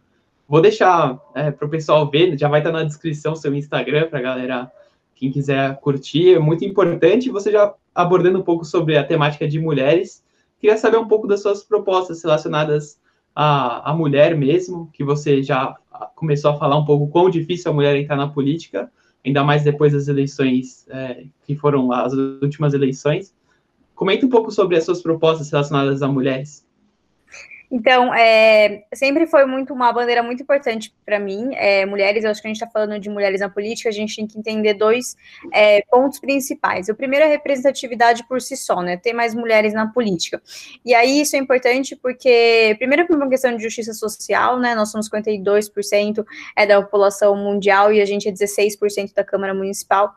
vou 0.47 0.61
deixar 0.61 1.19
é, 1.35 1.51
para 1.51 1.65
o 1.65 1.69
pessoal 1.69 2.09
ver, 2.09 2.37
já 2.37 2.47
vai 2.47 2.59
estar 2.59 2.71
na 2.71 2.83
descrição 2.83 3.35
seu 3.35 3.53
Instagram 3.53 4.07
para 4.09 4.21
galera 4.21 4.71
quem 5.15 5.31
quiser 5.31 5.79
curtir, 5.79 6.33
é 6.33 6.39
muito 6.39 6.65
importante. 6.65 7.29
Você 7.29 7.51
já 7.51 7.73
abordando 7.93 8.39
um 8.39 8.43
pouco 8.43 8.65
sobre 8.65 8.97
a 8.97 9.03
temática 9.03 9.47
de 9.47 9.59
mulheres, 9.59 10.23
queria 10.59 10.77
saber 10.77 10.97
um 10.97 11.07
pouco 11.07 11.27
das 11.27 11.41
suas 11.41 11.63
propostas 11.63 12.23
relacionadas 12.23 12.99
à, 13.35 13.91
à 13.91 13.93
mulher 13.93 14.35
mesmo, 14.35 14.89
que 14.91 15.03
você 15.03 15.41
já 15.43 15.75
começou 16.15 16.51
a 16.51 16.57
falar 16.57 16.77
um 16.77 16.85
pouco 16.85 17.07
quão 17.07 17.29
difícil 17.29 17.71
a 17.71 17.73
mulher 17.73 17.95
entrar 17.95 18.15
na 18.15 18.27
política, 18.27 18.91
ainda 19.25 19.43
mais 19.43 19.63
depois 19.63 19.93
das 19.93 20.07
eleições 20.07 20.85
é, 20.89 21.25
que 21.45 21.55
foram 21.55 21.91
as 21.91 22.13
últimas 22.13 22.73
eleições. 22.73 23.33
Comenta 23.95 24.25
um 24.25 24.29
pouco 24.29 24.51
sobre 24.51 24.77
as 24.77 24.85
suas 24.85 25.01
propostas 25.01 25.51
relacionadas 25.51 26.01
a 26.01 26.07
mulheres. 26.07 26.65
Então, 27.73 28.13
é, 28.13 28.83
sempre 28.93 29.25
foi 29.25 29.47
muito 29.47 29.73
uma 29.73 29.91
bandeira 29.91 30.21
muito 30.21 30.43
importante 30.43 30.93
para 31.03 31.19
mim. 31.19 31.49
É, 31.55 31.87
mulheres, 31.87 32.23
eu 32.23 32.29
acho 32.29 32.39
que 32.39 32.47
a 32.47 32.51
gente 32.53 32.61
está 32.61 32.69
falando 32.69 32.99
de 32.99 33.09
mulheres 33.09 33.41
na 33.41 33.49
política, 33.49 33.89
a 33.89 33.91
gente 33.91 34.15
tem 34.15 34.27
que 34.27 34.37
entender 34.37 34.75
dois 34.75 35.17
é, 35.51 35.81
pontos 35.89 36.19
principais. 36.19 36.87
O 36.87 36.93
primeiro 36.93 37.25
é 37.25 37.29
a 37.29 37.31
representatividade 37.31 38.27
por 38.27 38.39
si 38.39 38.55
só, 38.55 38.83
né? 38.83 38.95
Ter 38.95 39.11
mais 39.11 39.33
mulheres 39.33 39.73
na 39.73 39.87
política. 39.87 40.39
E 40.85 40.93
aí 40.93 41.21
isso 41.21 41.35
é 41.35 41.39
importante 41.39 41.95
porque, 41.95 42.75
primeiro, 42.77 43.07
por 43.07 43.15
uma 43.15 43.27
questão 43.27 43.57
de 43.57 43.63
justiça 43.63 43.91
social, 43.91 44.59
né? 44.59 44.75
Nós 44.75 44.91
somos 44.91 45.09
52% 45.09 46.23
é, 46.55 46.67
da 46.67 46.79
população 46.79 47.35
mundial 47.35 47.91
e 47.91 47.99
a 47.99 48.05
gente 48.05 48.29
é 48.29 48.31
16% 48.31 49.15
da 49.15 49.23
Câmara 49.23 49.51
Municipal 49.51 50.13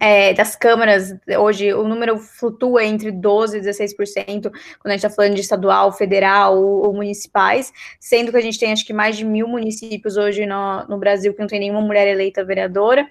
é, 0.00 0.34
das 0.34 0.54
câmaras, 0.54 1.16
hoje 1.38 1.72
o 1.72 1.82
número 1.82 2.18
flutua 2.18 2.84
entre 2.84 3.10
12% 3.10 3.54
e 3.54 3.60
16%, 3.60 4.42
quando 4.42 4.52
a 4.84 4.90
gente 4.90 4.98
está 4.98 5.10
falando 5.10 5.34
de 5.34 5.40
estadual, 5.40 5.92
federal 5.92 6.58
ou, 6.58 6.86
ou, 6.86 6.92
municipais, 6.92 7.72
sendo 7.98 8.30
que 8.30 8.36
a 8.36 8.40
gente 8.40 8.58
tem 8.58 8.70
acho 8.70 8.84
que 8.84 8.92
mais 8.92 9.16
de 9.16 9.24
mil 9.24 9.48
municípios 9.48 10.18
hoje 10.18 10.44
no, 10.44 10.84
no 10.86 10.98
Brasil 10.98 11.32
que 11.32 11.40
não 11.40 11.46
tem 11.46 11.58
nenhuma 11.58 11.80
mulher 11.80 12.06
eleita 12.06 12.44
vereadora. 12.44 13.08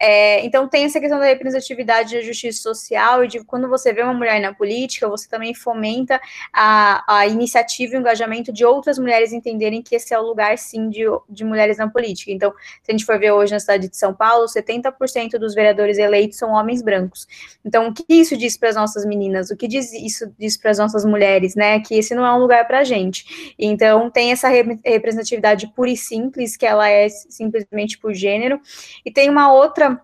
É, 0.00 0.44
então 0.44 0.66
tem 0.66 0.84
essa 0.84 0.98
questão 0.98 1.18
da 1.18 1.26
representatividade 1.26 2.14
da 2.14 2.22
justiça 2.22 2.62
social 2.62 3.22
e 3.22 3.28
de 3.28 3.44
quando 3.44 3.68
você 3.68 3.92
vê 3.92 4.02
uma 4.02 4.14
mulher 4.14 4.40
na 4.40 4.54
política, 4.54 5.06
você 5.08 5.28
também 5.28 5.54
fomenta 5.54 6.18
a, 6.52 7.18
a 7.18 7.26
iniciativa 7.26 7.94
e 7.94 7.98
o 7.98 8.00
engajamento 8.00 8.50
de 8.50 8.64
outras 8.64 8.98
mulheres 8.98 9.32
entenderem 9.32 9.82
que 9.82 9.94
esse 9.94 10.14
é 10.14 10.18
o 10.18 10.22
lugar, 10.22 10.56
sim, 10.56 10.88
de, 10.88 11.04
de 11.28 11.44
mulheres 11.44 11.76
na 11.76 11.88
política. 11.88 12.32
Então, 12.32 12.50
se 12.82 12.90
a 12.90 12.92
gente 12.92 13.04
for 13.04 13.18
ver 13.18 13.32
hoje 13.32 13.52
na 13.52 13.60
cidade 13.60 13.88
de 13.88 13.96
São 13.96 14.14
Paulo, 14.14 14.46
70% 14.46 15.38
dos 15.38 15.54
vereadores 15.54 15.98
eleitos 15.98 16.13
eleitos 16.14 16.38
são 16.38 16.50
homens 16.50 16.80
brancos. 16.82 17.26
Então, 17.64 17.88
o 17.88 17.92
que 17.92 18.04
isso 18.08 18.36
diz 18.36 18.56
para 18.56 18.68
as 18.68 18.76
nossas 18.76 19.04
meninas? 19.04 19.50
O 19.50 19.56
que 19.56 19.66
diz 19.66 19.92
isso 19.92 20.32
diz 20.38 20.56
para 20.56 20.70
as 20.70 20.78
nossas 20.78 21.04
mulheres, 21.04 21.54
né? 21.54 21.80
Que 21.80 21.96
esse 21.96 22.14
não 22.14 22.24
é 22.24 22.32
um 22.32 22.38
lugar 22.38 22.66
para 22.66 22.84
gente. 22.84 23.54
Então, 23.58 24.10
tem 24.10 24.32
essa 24.32 24.48
representatividade 24.48 25.72
pura 25.74 25.90
e 25.90 25.96
simples, 25.96 26.56
que 26.56 26.66
ela 26.66 26.88
é 26.88 27.08
simplesmente 27.08 27.98
por 27.98 28.14
gênero, 28.14 28.60
e 29.04 29.10
tem 29.10 29.28
uma 29.28 29.52
outra 29.52 30.00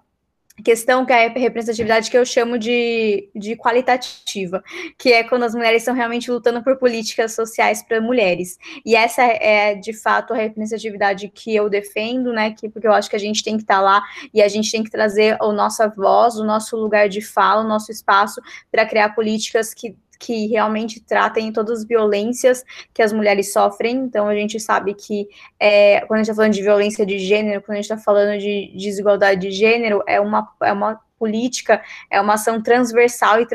questão 0.60 1.04
que 1.04 1.12
é 1.12 1.26
a 1.26 1.28
representatividade 1.30 2.10
que 2.10 2.16
eu 2.16 2.24
chamo 2.24 2.58
de, 2.58 3.28
de 3.34 3.56
qualitativa, 3.56 4.62
que 4.98 5.12
é 5.12 5.24
quando 5.24 5.44
as 5.44 5.54
mulheres 5.54 5.82
estão 5.82 5.94
realmente 5.94 6.30
lutando 6.30 6.62
por 6.62 6.76
políticas 6.76 7.34
sociais 7.34 7.82
para 7.82 8.00
mulheres. 8.00 8.58
E 8.84 8.94
essa 8.94 9.22
é, 9.22 9.74
de 9.74 9.92
fato, 9.92 10.32
a 10.32 10.36
representatividade 10.36 11.28
que 11.28 11.54
eu 11.54 11.68
defendo, 11.68 12.32
né? 12.32 12.52
Que, 12.52 12.68
porque 12.68 12.86
eu 12.86 12.92
acho 12.92 13.08
que 13.08 13.16
a 13.16 13.20
gente 13.20 13.42
tem 13.42 13.56
que 13.56 13.62
estar 13.62 13.76
tá 13.76 13.82
lá 13.82 14.02
e 14.32 14.42
a 14.42 14.48
gente 14.48 14.70
tem 14.70 14.82
que 14.82 14.90
trazer 14.90 15.36
a 15.40 15.52
nossa 15.52 15.88
voz, 15.88 16.36
o 16.36 16.44
nosso 16.44 16.76
lugar 16.76 17.08
de 17.08 17.20
fala, 17.20 17.64
o 17.64 17.68
nosso 17.68 17.90
espaço 17.90 18.40
para 18.70 18.86
criar 18.86 19.10
políticas 19.10 19.74
que 19.74 19.94
que 20.20 20.46
realmente 20.48 21.00
tratem 21.00 21.50
todas 21.50 21.80
as 21.80 21.84
violências 21.86 22.62
que 22.92 23.02
as 23.02 23.10
mulheres 23.10 23.52
sofrem. 23.52 23.96
Então, 23.96 24.28
a 24.28 24.34
gente 24.34 24.60
sabe 24.60 24.92
que 24.92 25.26
é, 25.58 26.02
quando 26.02 26.18
a 26.18 26.22
gente 26.22 26.30
está 26.30 26.34
falando 26.36 26.52
de 26.52 26.62
violência 26.62 27.06
de 27.06 27.18
gênero, 27.18 27.62
quando 27.62 27.72
a 27.72 27.80
gente 27.80 27.90
está 27.90 27.96
falando 27.96 28.38
de 28.38 28.70
desigualdade 28.76 29.40
de 29.40 29.50
gênero, 29.50 30.02
é 30.06 30.20
uma, 30.20 30.46
é 30.62 30.72
uma 30.72 31.00
política, 31.18 31.82
é 32.10 32.20
uma 32.20 32.34
ação 32.34 32.62
transversal 32.62 33.40
e, 33.40 33.46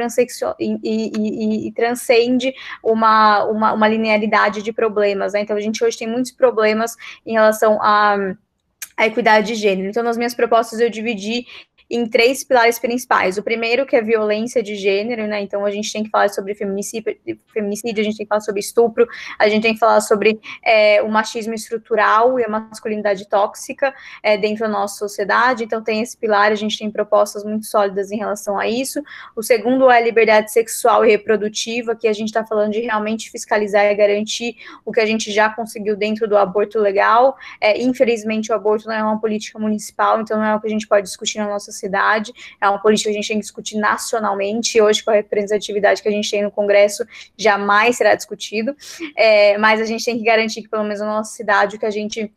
e, 0.60 1.12
e, 1.16 1.68
e 1.68 1.72
transcende 1.72 2.54
uma, 2.84 3.46
uma, 3.46 3.74
uma, 3.74 3.88
linearidade 3.88 4.64
de 4.64 4.74
problemas. 4.74 5.34
Né? 5.34 5.42
Então, 5.42 5.56
a 5.56 5.62
gente 5.62 5.84
hoje 5.84 5.98
tem 5.98 6.08
muitos 6.08 6.32
problemas 6.32 6.96
em 7.26 7.34
relação 7.34 7.80
a 7.82 8.36
a 8.98 9.06
equidade 9.06 9.48
de 9.48 9.56
gênero. 9.56 9.90
Então, 9.90 10.02
nas 10.02 10.16
minhas 10.16 10.34
propostas, 10.34 10.80
eu 10.80 10.90
dividi 10.90 11.46
em 11.90 12.08
três 12.08 12.44
pilares 12.44 12.80
principais. 12.80 13.38
O 13.38 13.44
primeiro, 13.44 13.86
que 13.86 13.96
é 13.96 14.02
violência 14.02 14.62
de 14.64 14.76
gênero, 14.76 15.28
né? 15.28 15.42
Então 15.42 15.66
a 15.66 15.72
gente 15.72 15.92
tem 15.92 16.04
que 16.04 16.10
falar 16.10 16.30
sobre 16.30 16.56
feminicídio, 16.56 17.16
feminicídio 17.54 18.02
a 18.02 18.04
gente 18.04 18.18
tem 18.18 18.26
que 18.26 18.30
falar 18.30 18.42
sobre 18.42 18.60
estupro, 18.60 19.08
a 19.38 19.48
gente 19.48 19.62
tem 19.62 19.74
que 19.74 19.80
falar 19.80 20.02
sobre 20.02 20.40
é, 20.64 21.02
o 21.02 21.10
machismo 21.10 21.54
estrutural 21.54 22.40
e 22.40 22.44
a 22.44 22.50
masculinidade 22.50 23.30
tóxica 23.30 23.94
é, 24.24 24.38
dentro 24.38 24.66
da 24.66 24.70
nossa 24.70 24.98
sociedade. 24.98 25.64
Então 25.64 25.84
tem 25.84 26.02
esse 26.02 26.18
pilar, 26.18 26.52
a 26.52 26.56
gente 26.56 26.78
tem 26.78 26.90
propostas 26.90 27.44
muito 27.44 27.66
sólidas 27.66 28.12
em 28.12 28.18
relação 28.18 28.58
a 28.58 28.68
isso. 28.68 29.02
O 29.36 29.44
segundo 29.44 29.90
é 29.90 29.98
a 29.98 30.02
liberdade 30.02 30.52
sexual 30.52 31.06
e 31.06 31.10
reprodutiva, 31.12 31.96
que 31.96 32.08
a 32.08 32.14
gente 32.14 32.28
está 32.28 32.46
falando 32.46 32.72
de 32.72 32.80
realmente 32.80 33.30
fiscalizar 33.30 33.86
e 33.86 33.96
garantir 33.96 34.56
o 34.84 34.92
que 34.92 35.00
a 35.00 35.06
gente 35.06 35.32
já 35.32 35.50
conseguiu 35.50 35.96
dentro 35.96 36.28
do 36.28 36.36
aborto 36.36 36.80
legal. 36.80 37.36
É, 37.62 37.80
infelizmente, 37.80 38.52
o 38.52 38.56
aborto 38.56 38.88
não 38.88 38.96
é 38.96 39.04
uma 39.04 39.20
política 39.20 39.60
municipal, 39.60 40.20
então 40.20 40.38
não 40.38 40.46
é 40.46 40.56
o 40.56 40.60
que 40.60 40.68
a 40.68 40.70
gente 40.70 40.88
pode 40.88 41.06
discutir 41.06 41.38
na 41.38 41.48
nossa 41.48 41.72
cidade, 41.76 42.34
é 42.60 42.70
uma 42.70 42.82
política 42.82 43.10
que 43.10 43.16
a 43.16 43.20
gente 43.20 43.28
tem 43.28 43.38
que 43.38 43.44
discutir 43.44 43.78
nacionalmente, 43.78 44.82
hoje 44.82 45.04
com 45.04 45.12
a 45.12 45.16
representatividade 45.16 46.02
que 46.02 46.08
a 46.08 46.12
gente 46.12 46.30
tem 46.30 46.44
no 46.44 46.52
Congresso, 46.52 47.06
jamais 47.38 47.98
será 47.98 48.16
discutido, 48.16 48.76
é, 49.16 49.58
mas 49.58 49.82
a 49.82 49.86
gente 49.86 50.04
tem 50.04 50.18
que 50.18 50.24
garantir 50.24 50.62
que 50.62 50.70
pelo 50.70 50.84
menos 50.84 51.00
na 51.00 51.08
nossa 51.08 51.34
cidade 51.34 51.76
o 51.76 51.80
que 51.80 51.86
a 51.86 51.92
gente 51.92 52.32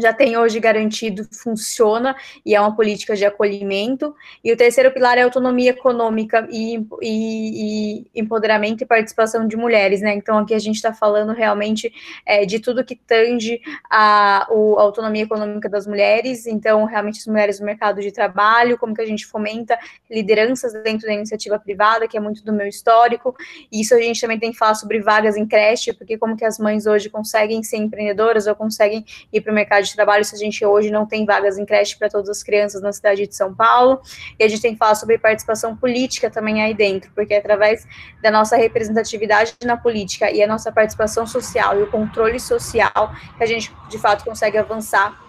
já 0.00 0.12
tem 0.12 0.36
hoje 0.36 0.60
garantido, 0.60 1.26
funciona 1.32 2.16
e 2.44 2.54
é 2.54 2.60
uma 2.60 2.74
política 2.74 3.14
de 3.16 3.24
acolhimento. 3.24 4.14
E 4.42 4.52
o 4.52 4.56
terceiro 4.56 4.92
pilar 4.92 5.18
é 5.18 5.22
autonomia 5.22 5.70
econômica 5.70 6.46
e, 6.50 6.76
e, 7.02 8.02
e 8.12 8.20
empoderamento 8.20 8.82
e 8.82 8.86
participação 8.86 9.46
de 9.46 9.56
mulheres, 9.56 10.00
né? 10.00 10.14
Então 10.14 10.38
aqui 10.38 10.54
a 10.54 10.58
gente 10.58 10.76
está 10.76 10.92
falando 10.92 11.32
realmente 11.32 11.92
é, 12.24 12.44
de 12.44 12.58
tudo 12.58 12.84
que 12.84 12.94
tange 12.94 13.60
a, 13.90 14.42
a, 14.42 14.82
autonomia 14.82 15.22
econômica 15.22 15.68
das 15.68 15.86
mulheres, 15.86 16.46
então 16.46 16.84
realmente 16.84 17.20
as 17.20 17.26
mulheres 17.26 17.60
no 17.60 17.66
mercado 17.66 18.00
de 18.00 18.12
trabalho, 18.12 18.78
como 18.78 18.94
que 18.94 19.02
a 19.02 19.06
gente 19.06 19.26
fomenta 19.26 19.78
lideranças 20.10 20.72
dentro 20.82 21.06
da 21.06 21.12
iniciativa 21.12 21.58
privada, 21.58 22.06
que 22.08 22.16
é 22.16 22.20
muito 22.20 22.44
do 22.44 22.52
meu 22.52 22.66
histórico. 22.66 23.34
E 23.70 23.80
isso 23.80 23.94
a 23.94 24.00
gente 24.00 24.20
também 24.20 24.38
tem 24.38 24.52
que 24.52 24.58
falar 24.58 24.74
sobre 24.74 25.00
vagas 25.00 25.36
em 25.36 25.46
creche, 25.46 25.92
porque 25.92 26.18
como 26.18 26.36
que 26.36 26.44
as 26.44 26.58
mães 26.58 26.86
hoje 26.86 27.08
conseguem 27.10 27.62
ser 27.62 27.76
empreendedoras 27.76 28.46
ou 28.46 28.54
conseguem 28.54 29.04
ir 29.32 29.40
para 29.40 29.52
o 29.52 29.54
mercado 29.54 29.84
de 29.90 29.96
trabalho 29.96 30.24
se 30.24 30.34
a 30.34 30.38
gente 30.38 30.64
hoje 30.64 30.90
não 30.90 31.06
tem 31.06 31.24
vagas 31.24 31.58
em 31.58 31.64
creche 31.64 31.98
para 31.98 32.08
todas 32.08 32.28
as 32.28 32.42
crianças 32.42 32.82
na 32.82 32.92
cidade 32.92 33.26
de 33.26 33.34
São 33.34 33.54
Paulo. 33.54 34.00
E 34.38 34.44
a 34.44 34.48
gente 34.48 34.62
tem 34.62 34.72
que 34.72 34.78
falar 34.78 34.94
sobre 34.94 35.18
participação 35.18 35.76
política 35.76 36.30
também 36.30 36.62
aí 36.62 36.74
dentro, 36.74 37.10
porque 37.14 37.34
é 37.34 37.38
através 37.38 37.86
da 38.22 38.30
nossa 38.30 38.56
representatividade 38.56 39.54
na 39.64 39.76
política 39.76 40.30
e 40.30 40.42
a 40.42 40.46
nossa 40.46 40.70
participação 40.72 41.26
social 41.26 41.78
e 41.78 41.82
o 41.82 41.90
controle 41.90 42.40
social 42.40 43.12
que 43.36 43.44
a 43.44 43.46
gente 43.46 43.72
de 43.88 43.98
fato 43.98 44.24
consegue 44.24 44.58
avançar 44.58 45.27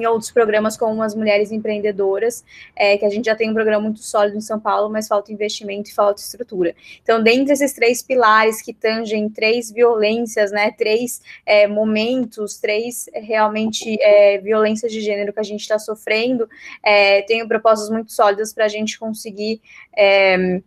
em 0.00 0.06
outros 0.06 0.30
programas 0.30 0.76
como 0.76 1.02
as 1.02 1.14
mulheres 1.14 1.52
empreendedoras, 1.52 2.44
é, 2.74 2.96
que 2.96 3.04
a 3.04 3.10
gente 3.10 3.26
já 3.26 3.34
tem 3.34 3.50
um 3.50 3.54
programa 3.54 3.84
muito 3.84 4.00
sólido 4.00 4.36
em 4.36 4.40
São 4.40 4.58
Paulo, 4.58 4.90
mas 4.90 5.08
falta 5.08 5.32
investimento 5.32 5.90
e 5.90 5.94
falta 5.94 6.20
estrutura. 6.20 6.74
Então, 7.02 7.22
dentre 7.22 7.52
esses 7.52 7.72
três 7.72 8.02
pilares 8.02 8.62
que 8.62 8.72
tangem 8.72 9.28
três 9.28 9.70
violências, 9.70 10.50
né, 10.50 10.70
três 10.70 11.20
é, 11.44 11.66
momentos, 11.66 12.58
três 12.58 13.08
é, 13.12 13.20
realmente 13.20 13.96
é, 14.00 14.38
violências 14.38 14.92
de 14.92 15.00
gênero 15.00 15.32
que 15.32 15.40
a 15.40 15.44
gente 15.44 15.60
está 15.60 15.78
sofrendo, 15.78 16.48
é, 16.82 17.22
tenho 17.22 17.48
propostas 17.48 17.90
muito 17.90 18.12
sólidas 18.12 18.52
para 18.52 18.64
a 18.64 18.68
gente 18.68 18.98
conseguir 18.98 19.60
é, 19.96 20.60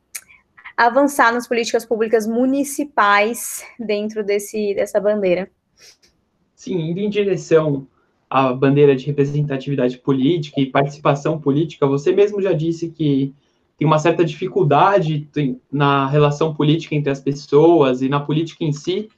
avançar 0.80 1.34
nas 1.34 1.46
políticas 1.46 1.86
públicas 1.86 2.26
municipais 2.26 3.66
dentro 3.78 4.24
desse, 4.24 4.74
dessa 4.74 5.00
bandeira. 5.00 5.52
Sim, 6.56 6.92
indo 6.92 7.00
em 7.00 7.10
direção 7.10 7.88
a 8.30 8.54
bandeira 8.54 8.96
de 8.96 9.06
representatividade 9.06 9.98
política 9.98 10.62
e 10.62 10.68
participação 10.68 11.40
política, 11.40 11.88
você 11.88 12.12
mesmo 12.12 12.42
já 12.42 12.54
disse 12.54 12.90
que 12.90 13.34
tem 13.78 13.88
uma 13.88 13.98
certa 13.98 14.24
dificuldade 14.24 15.28
na 15.72 16.06
relação 16.08 16.54
política 16.54 16.94
entre 16.96 17.10
as 17.10 17.20
pessoas 17.20 18.02
e 18.02 18.10
na 18.10 18.20
política 18.20 18.64
em 18.64 18.74
si. 18.74 19.10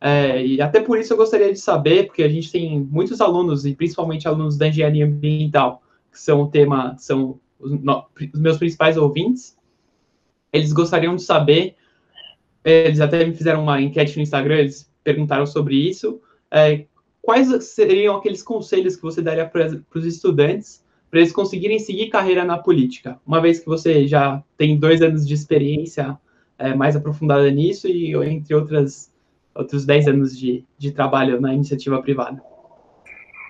É, 0.00 0.44
e 0.44 0.60
até 0.60 0.80
por 0.80 0.98
isso 0.98 1.12
eu 1.12 1.16
gostaria 1.16 1.52
de 1.52 1.58
saber, 1.58 2.06
porque 2.06 2.22
a 2.22 2.28
gente 2.28 2.50
tem 2.50 2.80
muitos 2.80 3.20
alunos, 3.20 3.64
e 3.64 3.74
principalmente 3.74 4.26
alunos 4.26 4.56
da 4.56 4.68
engenharia 4.68 5.06
ambiental, 5.06 5.82
que 6.10 6.18
são 6.18 6.42
o 6.42 6.48
tema, 6.48 6.96
são 6.98 7.38
os, 7.58 7.72
no, 7.72 8.06
os 8.32 8.40
meus 8.40 8.56
principais 8.56 8.96
ouvintes, 8.96 9.56
eles 10.52 10.72
gostariam 10.72 11.14
de 11.14 11.22
saber, 11.22 11.76
eles 12.64 13.00
até 13.00 13.24
me 13.24 13.34
fizeram 13.34 13.62
uma 13.62 13.80
enquete 13.80 14.16
no 14.16 14.22
Instagram, 14.22 14.56
eles 14.56 14.90
perguntaram 15.04 15.46
sobre 15.46 15.76
isso, 15.76 16.20
é, 16.50 16.86
quais 17.26 17.64
seriam 17.64 18.16
aqueles 18.16 18.40
conselhos 18.40 18.94
que 18.94 19.02
você 19.02 19.20
daria 19.20 19.44
para 19.44 19.68
os 19.94 20.06
estudantes 20.06 20.82
para 21.10 21.20
eles 21.20 21.32
conseguirem 21.32 21.78
seguir 21.80 22.08
carreira 22.08 22.44
na 22.44 22.56
política? 22.56 23.20
Uma 23.26 23.40
vez 23.40 23.58
que 23.58 23.66
você 23.66 24.06
já 24.06 24.42
tem 24.56 24.78
dois 24.78 25.02
anos 25.02 25.26
de 25.26 25.34
experiência 25.34 26.16
é, 26.56 26.72
mais 26.72 26.94
aprofundada 26.94 27.50
nisso 27.50 27.88
e 27.88 28.14
entre 28.14 28.54
outras 28.54 29.12
outros 29.52 29.84
dez 29.86 30.06
anos 30.06 30.38
de, 30.38 30.64
de 30.78 30.92
trabalho 30.92 31.40
na 31.40 31.52
iniciativa 31.52 32.00
privada. 32.00 32.42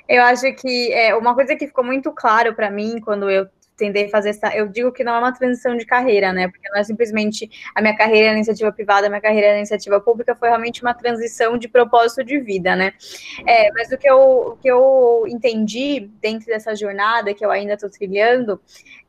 Eu 0.09 0.23
acho 0.23 0.54
que 0.54 0.92
é, 0.92 1.14
uma 1.16 1.35
coisa 1.35 1.56
que 1.56 1.66
ficou 1.66 1.85
muito 1.85 2.12
claro 2.12 2.54
para 2.54 2.71
mim 2.71 3.00
quando 3.00 3.28
eu 3.28 3.47
tender 3.76 4.06
a 4.06 4.11
fazer 4.11 4.30
essa. 4.30 4.54
Eu 4.56 4.68
digo 4.68 4.90
que 4.90 5.04
não 5.04 5.14
é 5.14 5.18
uma 5.18 5.33
transição 5.33 5.76
de 5.76 5.85
carreira, 5.85 6.33
né? 6.33 6.49
Porque 6.49 6.68
não 6.68 6.78
é 6.78 6.85
simplesmente 6.85 7.50
a 7.75 7.80
minha 7.80 7.97
carreira 7.97 8.28
na 8.28 8.37
iniciativa 8.37 8.73
privada, 8.73 9.06
a 9.06 9.11
minha 9.11 9.21
carreira 9.21 9.52
na 9.52 9.59
iniciativa 9.59 10.00
pública, 10.00 10.35
foi 10.35 10.49
realmente 10.49 10.83
uma 10.83 10.95
transição 10.95 11.59
de 11.59 11.68
propósito 11.68 12.25
de 12.25 12.38
vida, 12.40 12.75
né? 12.75 12.92
É, 13.47 13.71
mas 13.73 13.92
o 13.92 13.99
que, 13.99 14.09
eu, 14.09 14.18
o 14.18 14.56
que 14.56 14.68
eu 14.68 15.25
entendi 15.28 16.11
dentro 16.21 16.47
dessa 16.47 16.75
jornada 16.75 17.35
que 17.35 17.45
eu 17.45 17.50
ainda 17.50 17.75
estou 17.75 17.90
trilhando 17.90 18.61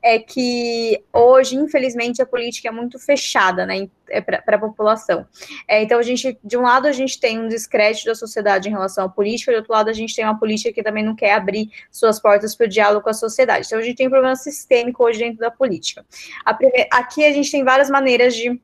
é 0.01 0.19
que 0.19 1.03
hoje, 1.11 1.55
infelizmente, 1.55 2.21
a 2.21 2.25
política 2.25 2.69
é 2.69 2.71
muito 2.71 2.99
fechada, 2.99 3.65
né? 3.65 3.89
É 4.09 4.21
para 4.21 4.55
a 4.55 4.59
população. 4.59 5.27
É, 5.67 5.83
então, 5.83 5.99
a 5.99 6.01
gente, 6.01 6.37
de 6.41 6.57
um 6.57 6.61
lado, 6.61 6.87
a 6.87 6.93
gente 6.93 7.19
tem 7.19 7.37
um 7.39 7.49
descrédito 7.49 8.05
da 8.05 8.15
sociedade 8.15 8.69
em 8.69 8.71
relação 8.71 9.05
à 9.05 9.09
política, 9.09 9.51
de 9.51 9.57
outro 9.57 9.73
lado, 9.73 9.89
a 9.89 9.93
gente 9.93 10.15
tem 10.15 10.23
uma 10.23 10.39
política 10.39 10.71
que 10.71 10.81
também 10.81 11.03
não 11.03 11.13
quer 11.13 11.33
abrir 11.33 11.69
suas 11.91 12.21
portas 12.21 12.55
para 12.55 12.65
o 12.65 12.69
diálogo 12.69 13.03
com 13.03 13.09
a 13.09 13.13
sociedade. 13.13 13.67
Então, 13.67 13.79
a 13.79 13.81
gente 13.81 13.97
tem 13.97 14.07
um 14.07 14.09
problema 14.09 14.35
sistêmico 14.35 14.56
hoje 14.99 15.19
dentro 15.19 15.39
da 15.39 15.51
política. 15.51 16.05
A, 16.45 16.57
aqui 16.91 17.25
a 17.25 17.33
gente 17.33 17.51
tem 17.51 17.63
várias 17.63 17.89
maneiras 17.89 18.35
de 18.35 18.59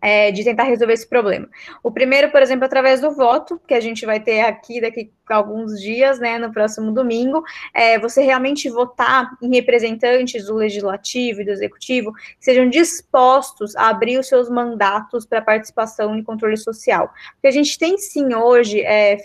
é, 0.00 0.30
de 0.30 0.44
tentar 0.44 0.64
resolver 0.64 0.92
esse 0.92 1.08
problema. 1.08 1.48
O 1.82 1.90
primeiro, 1.90 2.30
por 2.30 2.42
exemplo, 2.42 2.64
através 2.64 3.00
do 3.00 3.10
voto, 3.10 3.60
que 3.66 3.74
a 3.74 3.80
gente 3.80 4.04
vai 4.04 4.20
ter 4.20 4.42
aqui 4.42 4.80
daqui 4.80 5.10
a 5.28 5.34
alguns 5.34 5.80
dias, 5.80 6.20
né, 6.20 6.38
no 6.38 6.52
próximo 6.52 6.92
domingo, 6.92 7.42
é, 7.74 7.98
você 7.98 8.22
realmente 8.22 8.68
votar 8.68 9.30
em 9.42 9.52
representantes 9.54 10.46
do 10.46 10.54
legislativo 10.54 11.40
e 11.40 11.44
do 11.44 11.50
executivo 11.50 12.12
que 12.12 12.44
sejam 12.44 12.68
dispostos 12.68 13.74
a 13.74 13.88
abrir 13.88 14.18
os 14.18 14.28
seus 14.28 14.48
mandatos 14.48 15.26
para 15.26 15.42
participação 15.42 16.16
e 16.16 16.22
controle 16.22 16.56
social. 16.56 17.12
Porque 17.32 17.48
a 17.48 17.50
gente 17.50 17.76
tem 17.76 17.98
sim 17.98 18.34
hoje 18.34 18.82
é, 18.82 19.16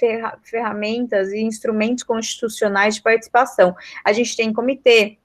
ferramentas 0.43 1.31
e 1.31 1.41
instrumentos 1.41 2.03
constitucionais 2.03 2.96
de 2.96 3.03
participação. 3.03 3.75
A 4.03 4.12
gente 4.13 4.36
tem 4.36 4.51
comitê, 4.51 5.20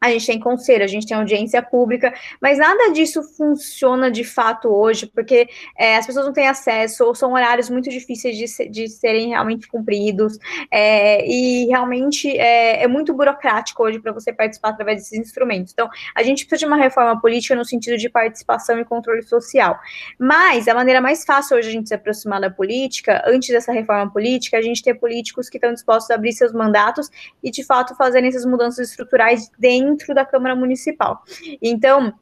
a 0.00 0.10
gente 0.10 0.26
tem 0.26 0.40
conselho, 0.40 0.82
a 0.82 0.86
gente 0.86 1.06
tem 1.06 1.14
audiência 1.14 1.62
pública, 1.62 2.14
mas 2.40 2.56
nada 2.56 2.90
disso 2.90 3.22
funciona 3.36 4.10
de 4.10 4.24
fato 4.24 4.68
hoje, 4.68 5.06
porque 5.06 5.46
é, 5.76 5.98
as 5.98 6.06
pessoas 6.06 6.24
não 6.24 6.32
têm 6.32 6.48
acesso, 6.48 7.04
ou 7.04 7.14
são 7.14 7.34
horários 7.34 7.68
muito 7.68 7.90
difíceis 7.90 8.36
de, 8.36 8.48
se, 8.48 8.66
de 8.68 8.88
serem 8.88 9.28
realmente 9.28 9.68
cumpridos, 9.68 10.38
é, 10.70 11.26
e 11.28 11.66
realmente 11.66 12.30
é, 12.30 12.82
é, 12.82 12.88
muito 12.88 13.12
burocrático 13.12 13.82
hoje 13.82 13.98
para 13.98 14.10
você 14.10 14.32
participar 14.32 14.70
através 14.70 15.02
desses 15.02 15.18
instrumentos. 15.18 15.72
Então, 15.74 15.88
a 16.14 16.22
gente 16.22 16.46
precisa 16.46 16.60
de 16.60 16.72
uma 16.72 16.82
reforma 16.82 17.20
política 17.20 17.54
no 17.54 17.64
sentido 17.64 17.98
de 17.98 18.08
participação 18.08 18.78
e 18.78 18.84
controle 18.86 19.22
social. 19.22 19.78
Mas 20.18 20.66
a 20.66 20.74
maneira 20.74 21.02
mais 21.02 21.26
fácil 21.26 21.58
hoje 21.58 21.68
a 21.68 21.72
gente 21.72 21.88
se 21.88 21.94
aproximar 21.94 22.40
da 22.40 22.48
política, 22.48 23.22
antes 23.26 23.50
dessa 23.50 23.70
reforma 23.70 24.10
política, 24.10 24.56
a 24.56 24.62
gente 24.62 24.82
ter 24.82 24.94
políticos 24.94 25.50
que 25.50 25.58
estão 25.58 25.74
dispostos 25.74 26.10
a 26.10 26.14
abrir 26.14 26.32
seus 26.32 26.54
mandatos 26.54 27.10
e, 27.42 27.50
de 27.50 27.62
fato, 27.62 27.94
fazerem 27.96 28.30
essas 28.30 28.46
mudanças 28.46 28.88
estruturais 28.88 29.50
dentro 29.58 29.89
dentro 29.90 30.14
da 30.14 30.24
Câmara 30.24 30.54
Municipal. 30.54 31.22
Então, 31.60 32.12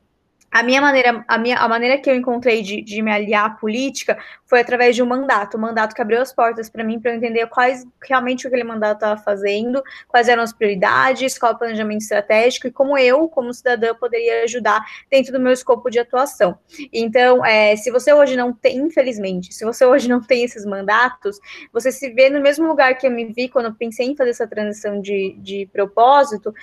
a 0.51 0.63
minha 0.63 0.81
maneira, 0.81 1.25
a 1.29 1.39
minha 1.39 1.59
a 1.59 1.69
maneira 1.69 1.99
que 1.99 2.09
eu 2.09 2.15
encontrei 2.15 2.63
de, 2.63 2.81
de 2.81 3.03
me 3.03 3.13
aliar 3.13 3.47
à 3.47 3.51
política 3.51 4.19
foi 4.47 4.61
através 4.61 4.97
de 4.97 5.03
um 5.03 5.07
mandato, 5.07 5.59
um 5.59 5.61
mandato 5.61 5.95
que 5.95 6.01
abriu 6.01 6.23
as 6.23 6.33
portas 6.33 6.71
para 6.71 6.83
mim 6.83 6.99
para 6.99 7.15
entender 7.15 7.47
quais 7.49 7.87
realmente 8.03 8.47
o 8.47 8.51
que 8.51 8.57
aquele 8.57 8.67
mandato 8.67 8.97
estava 8.97 9.21
fazendo, 9.21 9.83
quais 10.09 10.27
eram 10.27 10.43
as 10.43 10.53
prioridades, 10.53 11.39
qual 11.39 11.53
o 11.53 11.59
planejamento 11.59 12.01
estratégico 12.01 12.67
e 12.67 12.71
como 12.71 12.97
eu, 12.97 13.29
como 13.29 13.53
cidadã, 13.53 13.95
poderia 13.95 14.45
ajudar 14.45 14.83
dentro 15.11 15.33
do 15.33 15.39
meu 15.39 15.53
escopo 15.53 15.91
de 15.91 15.99
atuação. 15.99 16.59
Então, 16.91 17.45
é, 17.45 17.77
se 17.77 17.91
você 17.91 18.13
hoje 18.15 18.35
não 18.35 18.51
tem, 18.53 18.79
infelizmente, 18.79 19.53
se 19.55 19.67
você 19.67 19.85
hoje 19.85 20.09
não 20.09 20.23
tem 20.23 20.45
esses 20.45 20.65
mandatos, 20.65 21.39
você 21.71 21.93
se 21.93 22.09
vê 22.11 22.31
no 22.31 22.41
mesmo 22.41 22.67
lugar 22.67 22.97
que 22.97 23.07
eu 23.07 23.11
me 23.11 23.27
vi 23.27 23.51
quando 23.51 23.75
pensei 23.75 24.07
em 24.07 24.17
fazer 24.17 24.31
essa 24.31 24.47
transição 24.47 24.99
de, 24.99 25.37
de 25.39 25.69
propósito, 25.71 26.55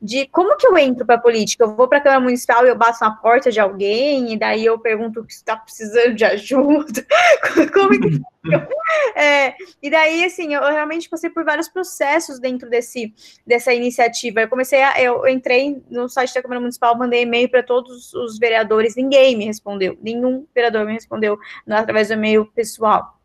de 0.00 0.26
como 0.28 0.56
que 0.56 0.66
eu 0.66 0.78
entro 0.78 1.04
para 1.04 1.16
a 1.16 1.20
política? 1.20 1.64
Eu 1.64 1.76
vou 1.76 1.86
para 1.86 1.98
a 1.98 2.00
Câmara 2.00 2.22
Municipal 2.22 2.64
e 2.64 2.70
eu 2.70 2.76
bato 2.76 2.98
na 3.02 3.10
porta 3.10 3.33
de 3.40 3.60
alguém, 3.60 4.32
e 4.32 4.38
daí 4.38 4.64
eu 4.64 4.78
pergunto 4.78 5.24
se 5.28 5.36
está 5.36 5.56
precisando 5.56 6.14
de 6.14 6.24
ajuda. 6.24 7.06
Como 7.72 7.90
que 8.00 8.20
é, 9.16 9.54
e 9.82 9.90
daí, 9.90 10.24
assim, 10.24 10.54
eu 10.54 10.62
realmente 10.62 11.08
passei 11.08 11.30
por 11.30 11.44
vários 11.44 11.68
processos 11.68 12.38
dentro 12.38 12.68
desse, 12.68 13.14
dessa 13.46 13.72
iniciativa. 13.72 14.40
Eu 14.40 14.48
comecei 14.48 14.82
a. 14.82 15.00
Eu 15.00 15.26
entrei 15.26 15.82
no 15.90 16.08
site 16.08 16.34
da 16.34 16.42
Câmara 16.42 16.60
Municipal, 16.60 16.96
mandei 16.96 17.22
e-mail 17.22 17.48
para 17.48 17.62
todos 17.62 18.12
os 18.12 18.38
vereadores, 18.38 18.96
ninguém 18.96 19.36
me 19.36 19.46
respondeu, 19.46 19.96
nenhum 20.02 20.46
vereador 20.54 20.84
me 20.84 20.92
respondeu 20.92 21.38
através 21.68 22.08
do 22.08 22.14
e-mail 22.14 22.46
pessoal. 22.46 23.18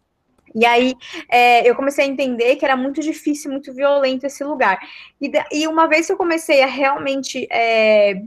E 0.55 0.65
aí 0.65 0.95
é, 1.29 1.69
eu 1.69 1.75
comecei 1.75 2.05
a 2.05 2.07
entender 2.07 2.55
que 2.55 2.65
era 2.65 2.75
muito 2.75 3.01
difícil, 3.01 3.51
muito 3.51 3.73
violento 3.73 4.25
esse 4.25 4.43
lugar. 4.43 4.79
E, 5.21 5.31
e 5.51 5.67
uma 5.67 5.87
vez 5.87 6.07
que 6.07 6.13
eu 6.13 6.17
comecei 6.17 6.63
a 6.63 6.67
realmente 6.67 7.47
é, 7.51 8.23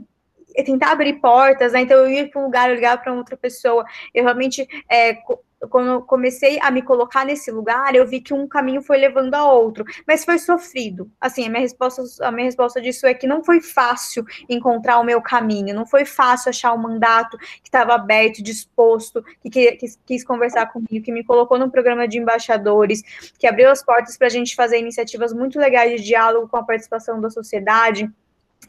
tentar 0.63 0.91
abrir 0.91 1.13
portas, 1.13 1.73
né? 1.73 1.81
Então 1.81 1.97
eu 1.97 2.09
ia 2.09 2.29
para 2.29 2.41
um 2.41 2.45
lugar, 2.45 2.69
eu 2.69 2.75
ligava 2.75 3.01
para 3.01 3.13
outra 3.13 3.37
pessoa, 3.37 3.85
eu 4.13 4.23
realmente 4.23 4.67
é, 4.89 5.17
quando 5.69 5.87
eu 5.89 6.01
comecei 6.01 6.59
a 6.61 6.69
me 6.69 6.81
colocar 6.81 7.25
nesse 7.25 7.51
lugar, 7.51 7.95
eu 7.95 8.05
vi 8.07 8.19
que 8.19 8.33
um 8.33 8.47
caminho 8.47 8.81
foi 8.81 8.97
levando 8.97 9.33
a 9.33 9.51
outro, 9.51 9.85
mas 10.07 10.25
foi 10.25 10.37
sofrido. 10.37 11.09
Assim, 11.19 11.45
a 11.45 11.49
minha 11.49 11.61
resposta, 11.61 12.03
a 12.21 12.31
minha 12.31 12.45
resposta 12.45 12.81
disso 12.81 13.05
é 13.05 13.13
que 13.13 13.27
não 13.27 13.43
foi 13.43 13.61
fácil 13.61 14.25
encontrar 14.49 14.99
o 14.99 15.03
meu 15.03 15.21
caminho, 15.21 15.73
não 15.73 15.85
foi 15.85 16.05
fácil 16.05 16.49
achar 16.49 16.73
um 16.73 16.77
mandato 16.77 17.37
que 17.37 17.67
estava 17.67 17.93
aberto, 17.93 18.43
disposto, 18.43 19.23
que, 19.41 19.49
que, 19.49 19.71
que, 19.73 19.87
quis 20.05 20.23
conversar 20.23 20.67
comigo, 20.67 21.03
que 21.03 21.11
me 21.11 21.23
colocou 21.23 21.57
no 21.57 21.71
programa 21.71 22.07
de 22.07 22.17
embaixadores, 22.17 23.01
que 23.37 23.47
abriu 23.47 23.69
as 23.69 23.83
portas 23.83 24.17
para 24.17 24.27
a 24.27 24.31
gente 24.31 24.55
fazer 24.55 24.79
iniciativas 24.79 25.33
muito 25.33 25.59
legais 25.59 26.01
de 26.01 26.07
diálogo 26.07 26.47
com 26.47 26.57
a 26.57 26.63
participação 26.63 27.19
da 27.21 27.29
sociedade 27.29 28.11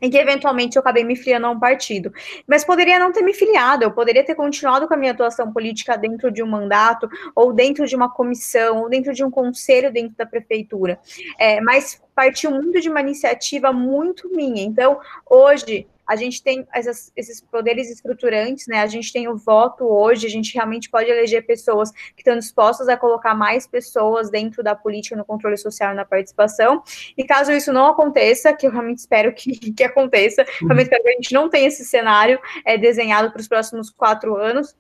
em 0.00 0.10
que 0.10 0.18
eventualmente 0.18 0.76
eu 0.76 0.80
acabei 0.80 1.04
me 1.04 1.16
filiando 1.16 1.46
a 1.46 1.50
um 1.50 1.58
partido. 1.58 2.12
Mas 2.46 2.64
poderia 2.64 2.98
não 2.98 3.12
ter 3.12 3.22
me 3.22 3.32
filiado, 3.32 3.84
eu 3.84 3.90
poderia 3.90 4.24
ter 4.24 4.34
continuado 4.34 4.86
com 4.86 4.94
a 4.94 4.96
minha 4.96 5.12
atuação 5.12 5.52
política 5.52 5.96
dentro 5.96 6.30
de 6.30 6.42
um 6.42 6.46
mandato, 6.46 7.08
ou 7.34 7.52
dentro 7.52 7.86
de 7.86 7.96
uma 7.96 8.08
comissão, 8.08 8.82
ou 8.82 8.88
dentro 8.88 9.12
de 9.12 9.24
um 9.24 9.30
conselho 9.30 9.92
dentro 9.92 10.16
da 10.16 10.26
prefeitura. 10.26 10.98
É, 11.38 11.60
mas 11.60 12.02
partiu 12.14 12.50
muito 12.50 12.80
de 12.80 12.88
uma 12.88 13.00
iniciativa 13.00 13.72
muito 13.72 14.30
minha. 14.30 14.62
Então, 14.62 15.00
hoje, 15.28 15.86
a 16.06 16.16
gente 16.16 16.42
tem 16.42 16.66
essas, 16.72 17.12
esses 17.16 17.40
poderes 17.40 17.90
estruturantes, 17.90 18.66
né? 18.66 18.80
A 18.80 18.86
gente 18.86 19.12
tem 19.12 19.28
o 19.28 19.36
voto 19.36 19.84
hoje, 19.84 20.26
a 20.26 20.30
gente 20.30 20.54
realmente 20.54 20.90
pode 20.90 21.10
eleger 21.10 21.46
pessoas 21.46 21.90
que 21.90 22.20
estão 22.20 22.38
dispostas 22.38 22.88
a 22.88 22.96
colocar 22.96 23.34
mais 23.34 23.66
pessoas 23.66 24.30
dentro 24.30 24.62
da 24.62 24.74
política, 24.74 25.16
no 25.16 25.24
controle 25.24 25.56
social 25.56 25.92
e 25.92 25.96
na 25.96 26.04
participação. 26.04 26.82
E 27.16 27.24
caso 27.24 27.52
isso 27.52 27.72
não 27.72 27.86
aconteça, 27.86 28.52
que 28.52 28.66
eu 28.66 28.70
realmente 28.70 28.98
espero 28.98 29.32
que, 29.34 29.52
que 29.72 29.84
aconteça, 29.84 30.42
uhum. 30.42 30.68
realmente 30.68 30.86
espero 30.86 31.02
que 31.02 31.08
a 31.08 31.12
gente 31.12 31.32
não 31.32 31.48
tenha 31.48 31.68
esse 31.68 31.84
cenário 31.84 32.38
é, 32.64 32.76
desenhado 32.76 33.30
para 33.30 33.40
os 33.40 33.48
próximos 33.48 33.90
quatro 33.90 34.36
anos, 34.36 34.74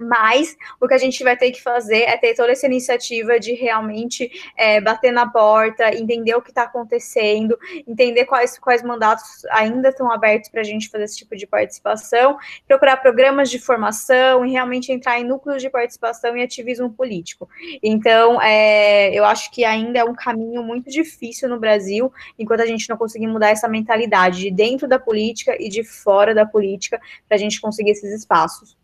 mas 0.00 0.56
o 0.80 0.88
que 0.88 0.94
a 0.94 0.98
gente 0.98 1.22
vai 1.22 1.36
ter 1.36 1.50
que 1.50 1.62
fazer 1.62 2.02
é 2.02 2.16
ter 2.16 2.34
toda 2.34 2.52
essa 2.52 2.66
iniciativa 2.66 3.38
de 3.38 3.52
realmente 3.52 4.30
é, 4.56 4.80
bater 4.80 5.12
na 5.12 5.28
porta, 5.28 5.94
entender 5.94 6.34
o 6.34 6.40
que 6.40 6.50
está 6.50 6.62
acontecendo, 6.62 7.58
entender 7.86 8.24
quais, 8.24 8.58
quais 8.58 8.82
mandatos 8.82 9.44
ainda 9.50 9.90
estão 9.90 10.10
abertos 10.10 10.48
para 10.48 10.62
a 10.62 10.64
gente 10.64 10.88
fazer 10.88 11.04
esse 11.04 11.18
tipo 11.18 11.36
de 11.36 11.46
participação, 11.46 12.38
procurar 12.66 12.96
programas 12.96 13.50
de 13.50 13.58
formação 13.58 14.44
e 14.46 14.52
realmente 14.52 14.90
entrar 14.90 15.20
em 15.20 15.24
núcleos 15.24 15.60
de 15.60 15.68
participação 15.68 16.36
e 16.36 16.42
ativismo 16.42 16.90
político. 16.90 17.48
Então, 17.82 18.40
é, 18.40 19.12
eu 19.12 19.24
acho 19.24 19.50
que 19.50 19.64
ainda 19.64 19.98
é 19.98 20.04
um 20.04 20.14
caminho 20.14 20.62
muito 20.62 20.90
difícil 20.90 21.48
no 21.48 21.60
Brasil, 21.60 22.12
enquanto 22.38 22.60
a 22.60 22.66
gente 22.66 22.88
não 22.88 22.96
conseguir 22.96 23.26
mudar 23.26 23.50
essa 23.50 23.68
mentalidade 23.68 24.40
de 24.40 24.50
dentro 24.50 24.88
da 24.88 24.98
política 24.98 25.56
e 25.60 25.68
de 25.68 25.84
fora 25.84 26.34
da 26.34 26.46
política, 26.46 27.00
para 27.28 27.36
a 27.36 27.40
gente 27.40 27.60
conseguir 27.60 27.90
esses 27.90 28.12
espaços. 28.12 28.79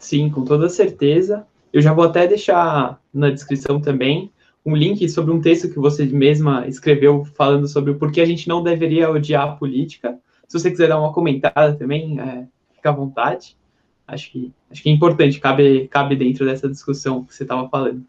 Sim, 0.00 0.30
com 0.30 0.44
toda 0.44 0.68
certeza. 0.68 1.46
Eu 1.72 1.80
já 1.80 1.92
vou 1.92 2.04
até 2.04 2.26
deixar 2.26 3.00
na 3.14 3.30
descrição 3.30 3.80
também 3.80 4.32
um 4.64 4.74
link 4.74 5.08
sobre 5.08 5.32
um 5.32 5.40
texto 5.40 5.70
que 5.70 5.78
você 5.78 6.04
mesma 6.06 6.66
escreveu 6.66 7.24
falando 7.36 7.68
sobre 7.68 7.92
o 7.92 7.98
porquê 7.98 8.20
a 8.20 8.26
gente 8.26 8.48
não 8.48 8.62
deveria 8.62 9.10
odiar 9.10 9.48
a 9.48 9.56
política. 9.56 10.18
Se 10.48 10.58
você 10.58 10.70
quiser 10.70 10.88
dar 10.88 10.98
uma 10.98 11.12
comentada 11.12 11.74
também, 11.74 12.18
é, 12.18 12.46
fica 12.74 12.88
à 12.88 12.92
vontade. 12.92 13.56
Acho 14.08 14.32
que, 14.32 14.52
acho 14.70 14.82
que 14.82 14.88
é 14.88 14.92
importante, 14.92 15.38
cabe, 15.38 15.86
cabe 15.88 16.16
dentro 16.16 16.44
dessa 16.44 16.68
discussão 16.68 17.24
que 17.24 17.34
você 17.34 17.44
estava 17.44 17.68
falando. 17.68 18.04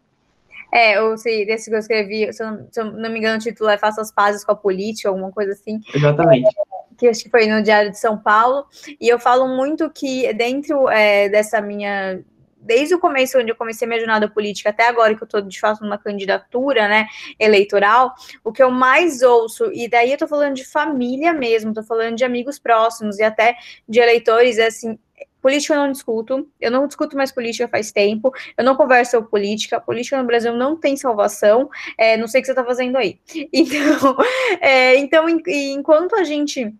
É, 0.72 1.00
ou 1.02 1.18
se 1.18 1.44
desse 1.44 1.68
que 1.68 1.76
eu 1.76 1.78
escrevi, 1.78 2.32
se 2.32 2.42
eu, 2.42 2.50
não, 2.50 2.66
se 2.70 2.80
eu, 2.80 2.84
não, 2.86 3.10
me 3.10 3.18
engano, 3.18 3.36
o 3.36 3.42
título 3.42 3.68
é 3.68 3.76
Faça 3.76 4.00
as 4.00 4.10
Pazes 4.10 4.42
com 4.42 4.52
a 4.52 4.56
Política, 4.56 5.10
alguma 5.10 5.30
coisa 5.30 5.52
assim. 5.52 5.78
Exatamente. 5.94 6.48
É, 6.48 6.81
que 7.02 7.08
acho 7.08 7.24
que 7.24 7.30
foi 7.30 7.48
no 7.48 7.60
Diário 7.60 7.90
de 7.90 7.98
São 7.98 8.16
Paulo, 8.16 8.64
e 9.00 9.08
eu 9.08 9.18
falo 9.18 9.48
muito 9.48 9.90
que 9.90 10.32
dentro 10.34 10.88
é, 10.88 11.28
dessa 11.28 11.60
minha 11.60 12.22
desde 12.64 12.94
o 12.94 13.00
começo, 13.00 13.36
onde 13.40 13.50
eu 13.50 13.56
comecei 13.56 13.88
minha 13.88 13.98
jornada 13.98 14.28
política, 14.28 14.70
até 14.70 14.86
agora 14.86 15.16
que 15.16 15.22
eu 15.24 15.24
estou 15.24 15.42
de 15.42 15.58
fato 15.58 15.82
numa 15.82 15.98
candidatura, 15.98 16.86
né, 16.86 17.08
eleitoral, 17.36 18.14
o 18.44 18.52
que 18.52 18.62
eu 18.62 18.70
mais 18.70 19.20
ouço, 19.20 19.68
e 19.72 19.88
daí 19.88 20.10
eu 20.10 20.14
estou 20.14 20.28
falando 20.28 20.54
de 20.54 20.64
família 20.64 21.32
mesmo, 21.32 21.70
estou 21.70 21.82
falando 21.82 22.14
de 22.14 22.24
amigos 22.24 22.60
próximos 22.60 23.18
e 23.18 23.24
até 23.24 23.56
de 23.88 23.98
eleitores, 23.98 24.58
é 24.58 24.68
assim, 24.68 24.96
política 25.42 25.74
eu 25.74 25.80
não 25.80 25.90
discuto, 25.90 26.48
eu 26.60 26.70
não 26.70 26.86
discuto 26.86 27.16
mais 27.16 27.32
política 27.32 27.66
faz 27.66 27.90
tempo, 27.90 28.32
eu 28.56 28.64
não 28.64 28.76
converso 28.76 29.10
sobre 29.10 29.28
política, 29.28 29.80
política 29.80 30.16
no 30.16 30.26
Brasil 30.26 30.54
não 30.54 30.76
tem 30.76 30.96
salvação, 30.96 31.68
é, 31.98 32.16
não 32.16 32.28
sei 32.28 32.40
o 32.40 32.42
que 32.42 32.46
você 32.46 32.52
está 32.52 32.64
fazendo 32.64 32.96
aí. 32.96 33.18
Então, 33.52 34.16
é, 34.60 34.96
então 34.96 35.26
enquanto 35.28 36.14
a 36.14 36.24
gente 36.24 36.72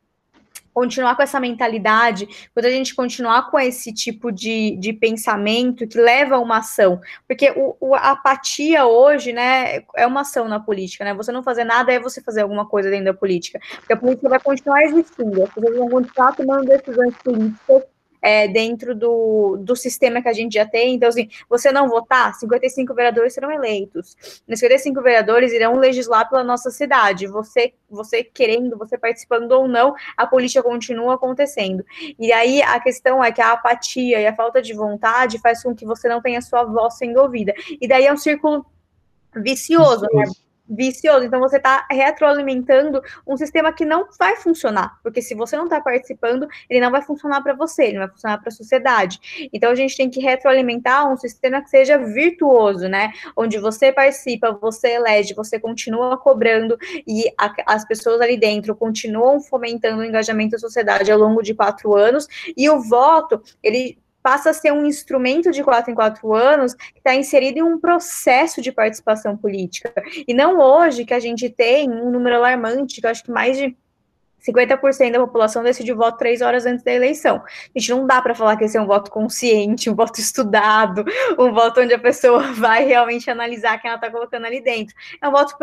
continuar 0.73 1.17
com 1.17 1.23
essa 1.23 1.39
mentalidade, 1.39 2.49
quando 2.55 2.67
a 2.67 2.71
gente 2.71 2.95
continuar 2.95 3.51
com 3.51 3.59
esse 3.59 3.93
tipo 3.93 4.31
de, 4.33 4.77
de 4.77 4.93
pensamento 4.93 5.87
que 5.87 5.99
leva 5.99 6.37
a 6.37 6.41
uma 6.41 6.59
ação, 6.59 7.01
porque 7.27 7.51
o, 7.57 7.77
o, 7.81 7.95
a 7.95 8.13
apatia 8.13 8.87
hoje, 8.87 9.33
né, 9.33 9.83
é 9.97 10.07
uma 10.07 10.23
ação 10.23 10.49
na 10.49 10.59
política, 10.59 11.05
né, 11.05 11.15
você 11.15 11.31
não 11.31 11.43
fazer 11.43 11.65
nada 11.65 11.93
é 11.93 12.01
você 12.01 12.21
fazer 12.23 12.43
alguma 12.43 12.67
coisa 12.67 12.91
dentro 12.91 13.07
da 13.07 13.15
política, 13.15 13.61
porque 13.77 13.93
a 13.93 13.97
política 13.97 14.29
vai 14.29 14.41
continuar 14.41 14.83
existindo, 14.85 15.43
as 15.43 15.53
pessoas 15.53 15.77
vão 15.77 15.89
continuar 15.89 16.35
tomando 16.35 16.67
decisões 16.67 17.15
políticas 17.23 17.92
é, 18.23 18.47
dentro 18.47 18.95
do, 18.95 19.57
do 19.59 19.75
sistema 19.75 20.23
que 20.23 20.29
a 20.29 20.33
gente 20.33 20.55
já 20.55 20.65
tem. 20.65 20.95
Então, 20.95 21.09
assim, 21.09 21.29
você 21.51 21.73
não 21.73 21.89
votar, 21.89 22.33
55 22.35 22.95
vereadores 22.95 23.35
serão 23.35 23.51
eleitos. 23.51 24.17
Os 24.49 24.59
55 24.61 25.03
vereadores 25.03 25.53
irão 25.53 25.77
legislar 25.77 26.29
pela 26.31 26.45
nossa 26.45 26.71
cidade. 26.71 27.27
Você, 27.27 27.75
você 27.91 28.23
querendo, 28.23 28.79
você 28.79 28.97
participando 28.97 29.51
ou 29.51 29.67
não, 29.67 29.95
a 30.17 30.27
política 30.27 30.63
continua 30.63 31.15
acontecendo. 31.15 31.85
E 32.19 32.33
aí 32.33 32.63
a 32.63 32.79
questão 32.79 33.23
é 33.23 33.33
que 33.33 33.41
a 33.41 33.53
apatia 33.53 34.21
e 34.21 34.27
a 34.27 34.35
falta 34.35 34.63
de 34.63 34.73
vontade 34.73 35.41
faz 35.41 35.63
com 35.63 35.75
que 35.75 35.85
você 35.85 36.09
não 36.09 36.23
tenha 36.23 36.41
sua 36.41 36.63
voz 36.63 36.95
sendo 36.95 37.21
ouvida. 37.21 37.53
E 37.81 37.89
daí 37.89 38.07
é 38.07 38.13
um 38.13 38.17
círculo 38.17 38.65
vicioso, 39.35 40.07
né? 40.13 40.25
Vicioso. 40.73 41.25
Então 41.25 41.41
você 41.41 41.57
está 41.57 41.87
retroalimentando 41.91 43.03
um 43.27 43.37
sistema 43.37 43.73
que 43.73 43.85
não 43.85 44.09
vai 44.19 44.37
funcionar, 44.37 44.99
porque 45.03 45.21
se 45.21 45.35
você 45.35 45.57
não 45.57 45.65
está 45.65 45.81
participando, 45.81 46.49
ele 46.69 46.81
não 46.81 46.91
vai 46.91 47.03
funcionar 47.03 47.43
para 47.43 47.55
você, 47.55 47.85
ele 47.85 47.99
não 47.99 48.07
vai 48.07 48.11
funcionar 48.11 48.39
para 48.39 48.49
a 48.49 48.53
sociedade. 48.53 49.49
Então 49.53 49.71
a 49.71 49.75
gente 49.75 49.97
tem 49.97 50.09
que 50.09 50.21
retroalimentar 50.21 51.11
um 51.11 51.17
sistema 51.17 51.63
que 51.63 51.69
seja 51.69 51.99
virtuoso, 51.99 52.89
né? 52.89 53.13
Onde 53.37 53.59
você 53.59 53.93
participa, 53.93 54.53
você 54.53 54.95
elege, 54.95 55.35
você 55.35 55.61
continua 55.61 56.17
cobrando 56.17 56.79
e 57.07 57.25
a, 57.39 57.53
as 57.67 57.85
pessoas 57.85 58.21
ali 58.21 58.37
dentro 58.37 58.75
continuam 58.75 59.41
fomentando 59.41 60.01
o 60.01 60.05
engajamento 60.05 60.53
da 60.53 60.59
sociedade 60.59 61.11
ao 61.11 61.19
longo 61.19 61.43
de 61.43 61.55
quatro 61.55 61.95
anos 61.95 62.27
e 62.57 62.69
o 62.71 62.81
voto 62.81 63.43
ele 63.63 63.99
passa 64.23 64.51
a 64.51 64.55
ser 64.55 64.73
um 64.73 64.87
instrumento 64.87 65.51
de 65.51 65.65
quatro 65.65 65.91
em 65.91 65.95
quatro 65.95 66.33
anos 66.33 66.75
que 66.75 66.99
está 66.99 67.15
inserido 67.15 67.59
em 67.59 67.63
um 67.63 67.79
processo 67.79 68.63
de 68.63 68.71
participação 68.71 69.37
política. 69.37 69.93
E 70.27 70.33
não 70.33 70.59
hoje 70.59 71.05
que 71.05 71.15
a 71.15 71.21
gente 71.21 71.51
tem 71.51 71.91
um 71.91 72.11
número 72.11 72.37
alarmante, 72.37 73.01
que 73.01 73.07
eu 73.07 73.11
acho 73.11 73.25
que 73.25 73.31
mais 73.31 73.57
de 73.57 73.77
50% 74.47 75.13
da 75.13 75.21
população 75.21 75.63
decidiu 75.63 75.97
voto 75.97 76.19
três 76.19 76.41
horas 76.41 76.67
antes 76.67 76.85
da 76.85 76.93
eleição. 76.93 77.37
A 77.37 77.79
gente 77.79 77.91
não 77.91 78.07
dá 78.07 78.21
para 78.21 78.35
falar 78.35 78.57
que 78.57 78.65
esse 78.65 78.77
é 78.77 78.81
um 78.81 78.87
voto 78.87 79.11
consciente, 79.11 79.89
um 79.89 79.95
voto 79.95 80.21
estudado, 80.21 81.05
um 81.39 81.53
voto 81.53 81.81
onde 81.81 81.95
a 81.95 81.99
pessoa 81.99 82.41
vai 82.55 82.85
realmente 82.85 83.31
analisar 83.31 83.79
quem 83.81 83.89
ela 83.89 83.99
está 83.99 84.11
colocando 84.11 84.47
ali 84.47 84.61
dentro. 84.61 84.95
É 85.21 85.29
um 85.29 85.33
voto 85.33 85.57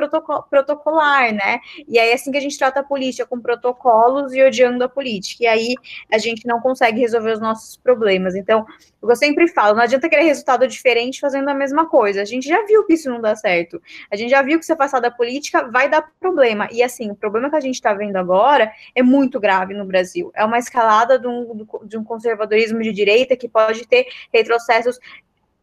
protocolar, 0.50 1.34
né? 1.34 1.60
E 1.88 2.00
aí 2.00 2.10
é 2.10 2.14
assim 2.14 2.32
que 2.32 2.38
a 2.38 2.42
gente 2.42 2.58
trata 2.58 2.80
a 2.80 2.84
política, 2.84 3.26
com 3.26 3.40
protocolos 3.40 4.34
e 4.34 4.42
odiando 4.42 4.84
a 4.84 4.90
política. 4.90 5.44
E 5.44 5.48
aí 5.48 5.76
a 6.12 6.18
gente 6.18 6.48
não 6.48 6.62
consegue 6.62 7.00
resolver 7.00 7.34
os 7.34 7.40
nossos 7.40 7.76
problemas. 7.78 8.36
Então, 8.36 8.66
o 9.02 9.10
eu 9.10 9.16
sempre 9.16 9.48
falo, 9.48 9.76
não 9.76 9.84
adianta 9.84 10.10
querer 10.10 10.24
resultado 10.24 10.68
diferente 10.68 11.20
fazendo 11.20 11.50
a 11.50 11.54
mesma 11.54 11.88
coisa. 11.88 12.22
A 12.22 12.26
gente 12.26 12.48
já 12.48 12.66
viu 12.66 12.86
que 12.86 12.94
isso 12.94 13.10
não 13.10 13.20
dá 13.20 13.36
certo. 13.36 13.82
A 14.12 14.16
gente 14.16 14.30
já 14.30 14.42
viu 14.42 14.60
que 14.60 14.66
se 14.66 14.72
afastar 14.72 15.00
da 15.00 15.12
política 15.12 15.68
vai 15.70 15.90
dar 15.90 16.10
problema. 16.20 16.68
E 16.72 16.84
assim, 16.84 17.10
o 17.12 17.16
problema 17.16 17.50
que 17.50 17.56
a 17.56 17.60
gente 17.60 17.76
está 17.76 17.94
vendo 17.94 18.16
agora 18.18 18.69
é 18.96 19.04
muito 19.04 19.40
grave 19.40 19.74
no 19.74 19.86
Brasil. 19.86 20.32
É 20.36 20.44
uma 20.44 20.60
escalada 20.60 21.18
de 21.18 21.28
um, 21.28 21.66
de 21.84 21.98
um 21.98 22.04
conservadorismo 22.04 22.82
de 22.82 22.92
direita 22.92 23.36
que 23.36 23.48
pode 23.48 23.88
ter 23.88 24.08
retrocessos 24.34 25.00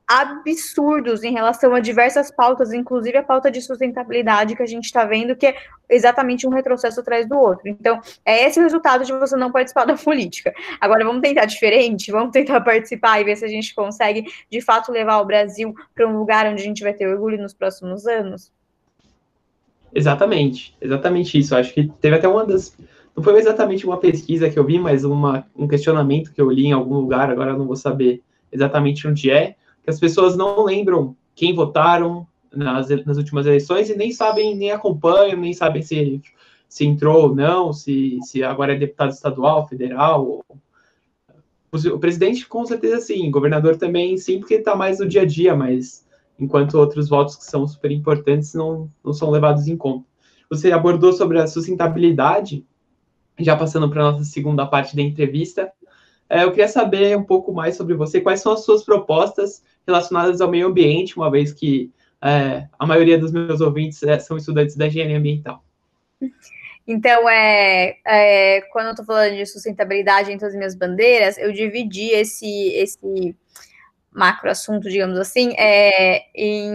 absurdos 0.07 1.25
em 1.25 1.33
relação 1.33 1.75
a 1.75 1.81
diversas 1.81 2.31
pautas, 2.31 2.73
inclusive 2.73 3.19
a 3.19 3.25
pauta 3.25 3.51
de 3.51 3.61
sustentabilidade 3.61 4.55
que 4.55 4.63
a 4.63 4.67
gente 4.67 4.85
está 4.85 5.05
vendo, 5.05 5.35
que 5.35 5.47
é 5.47 5.57
exatamente 5.89 6.47
um 6.47 6.51
retrocesso 6.51 7.01
atrás 7.01 7.29
do 7.29 7.37
outro. 7.37 7.69
Então, 7.69 8.01
é 8.25 8.47
esse 8.47 8.61
o 8.61 8.63
resultado 8.63 9.05
de 9.05 9.13
você 9.13 9.37
não 9.37 9.51
participar 9.51 9.85
da 9.85 9.97
política. 9.97 10.55
Agora, 10.81 11.05
vamos 11.05 11.23
tentar 11.23 11.45
diferente, 11.47 12.13
vamos 12.13 12.31
tentar 12.31 12.61
participar 12.61 13.21
e 13.21 13.25
ver 13.25 13.37
se 13.37 13.45
a 13.45 13.49
gente 13.49 13.75
consegue, 13.75 14.25
de 14.49 14.61
fato, 14.61 14.93
levar 14.93 15.19
o 15.19 15.25
Brasil 15.25 15.75
para 15.93 16.07
um 16.07 16.17
lugar 16.17 16.47
onde 16.47 16.63
a 16.63 16.65
gente 16.65 16.85
vai 16.85 16.95
ter 16.95 17.09
orgulho 17.09 17.43
nos 17.43 17.53
próximos 17.53 18.07
anos? 18.07 18.53
Exatamente, 19.93 20.77
exatamente 20.81 21.39
isso. 21.39 21.57
Acho 21.57 21.75
que 21.75 21.91
teve 22.01 22.17
até 22.17 22.29
uma 22.29 22.45
das. 22.45 22.77
Não 23.17 23.23
foi 23.25 23.39
exatamente 23.39 23.87
uma 23.87 23.97
pesquisa 23.97 24.51
que 24.51 24.59
eu 24.59 24.65
vi, 24.65 24.79
mas 24.79 25.03
uma, 25.03 25.47
um 25.57 25.67
questionamento 25.67 26.33
que 26.35 26.41
eu 26.41 26.51
li 26.51 26.67
em 26.67 26.73
algum 26.73 26.97
lugar, 26.97 27.31
agora 27.31 27.53
eu 27.53 27.59
não 27.59 27.67
vou 27.67 27.77
saber 27.77 28.23
exatamente 28.53 29.09
onde 29.09 29.31
é, 29.31 29.57
que 29.83 29.89
as 29.89 29.99
pessoas 29.99 30.37
não 30.37 30.65
lembram 30.65 31.17
quem 31.35 31.55
votaram 31.55 32.27
nas, 32.53 32.89
nas 33.07 33.17
últimas 33.17 33.47
eleições 33.47 33.89
e 33.89 33.97
nem 33.97 34.13
sabem, 34.13 34.55
nem 34.55 34.71
acompanham, 34.71 35.39
nem 35.39 35.55
sabem 35.55 35.81
se, 35.81 36.21
se 36.69 36.85
entrou 36.85 37.31
ou 37.31 37.35
não, 37.35 37.73
se, 37.73 38.19
se 38.23 38.43
agora 38.43 38.75
é 38.75 38.79
deputado 38.79 39.13
estadual, 39.13 39.67
federal. 39.67 40.45
O 41.73 41.99
presidente, 41.99 42.47
com 42.47 42.65
certeza, 42.67 43.01
sim. 43.01 43.31
Governador 43.31 43.77
também, 43.77 44.17
sim, 44.19 44.41
porque 44.41 44.55
está 44.55 44.75
mais 44.75 44.99
no 44.99 45.09
dia 45.09 45.23
a 45.23 45.27
dia, 45.27 45.55
mas 45.55 46.07
enquanto 46.39 46.75
outros 46.75 47.09
votos 47.09 47.37
que 47.37 47.45
são 47.45 47.67
super 47.67 47.91
importantes 47.91 48.53
não, 48.53 48.91
não 49.03 49.13
são 49.13 49.31
levados 49.31 49.69
em 49.69 49.77
conta. 49.77 50.05
Você 50.51 50.71
abordou 50.71 51.13
sobre 51.13 51.39
a 51.39 51.47
sustentabilidade, 51.47 52.65
já 53.39 53.57
passando 53.57 53.89
para 53.91 54.03
a 54.03 54.13
nossa 54.13 54.25
segunda 54.25 54.67
parte 54.67 54.97
da 54.97 55.03
entrevista. 55.03 55.71
É, 56.29 56.43
eu 56.43 56.51
queria 56.51 56.69
saber 56.69 57.17
um 57.17 57.23
pouco 57.23 57.53
mais 57.53 57.77
sobre 57.77 57.95
você, 57.95 58.21
quais 58.21 58.41
são 58.41 58.53
as 58.53 58.65
suas 58.65 58.83
propostas 58.85 59.63
relacionadas 59.87 60.41
ao 60.41 60.51
meio 60.51 60.67
ambiente, 60.67 61.17
uma 61.17 61.31
vez 61.31 61.53
que 61.53 61.91
é, 62.23 62.67
a 62.79 62.87
maioria 62.87 63.19
dos 63.19 63.31
meus 63.31 63.61
ouvintes 63.61 64.03
é, 64.03 64.19
são 64.19 64.37
estudantes 64.37 64.77
da 64.77 64.87
engenharia 64.87 65.19
ambiental. 65.19 65.63
Então, 66.89 67.29
é, 67.29 67.97
é 68.07 68.61
quando 68.73 68.87
eu 68.87 68.91
estou 68.93 69.05
falando 69.05 69.37
de 69.37 69.45
sustentabilidade 69.47 70.33
entre 70.33 70.47
as 70.47 70.55
minhas 70.55 70.75
bandeiras, 70.75 71.37
eu 71.37 71.53
dividi 71.53 72.11
esse, 72.11 72.69
esse 72.75 73.35
macro 74.17 74.51
assunto, 74.51 74.89
digamos 74.89 75.19
assim, 75.19 75.53
é, 75.59 76.23
em, 76.35 76.71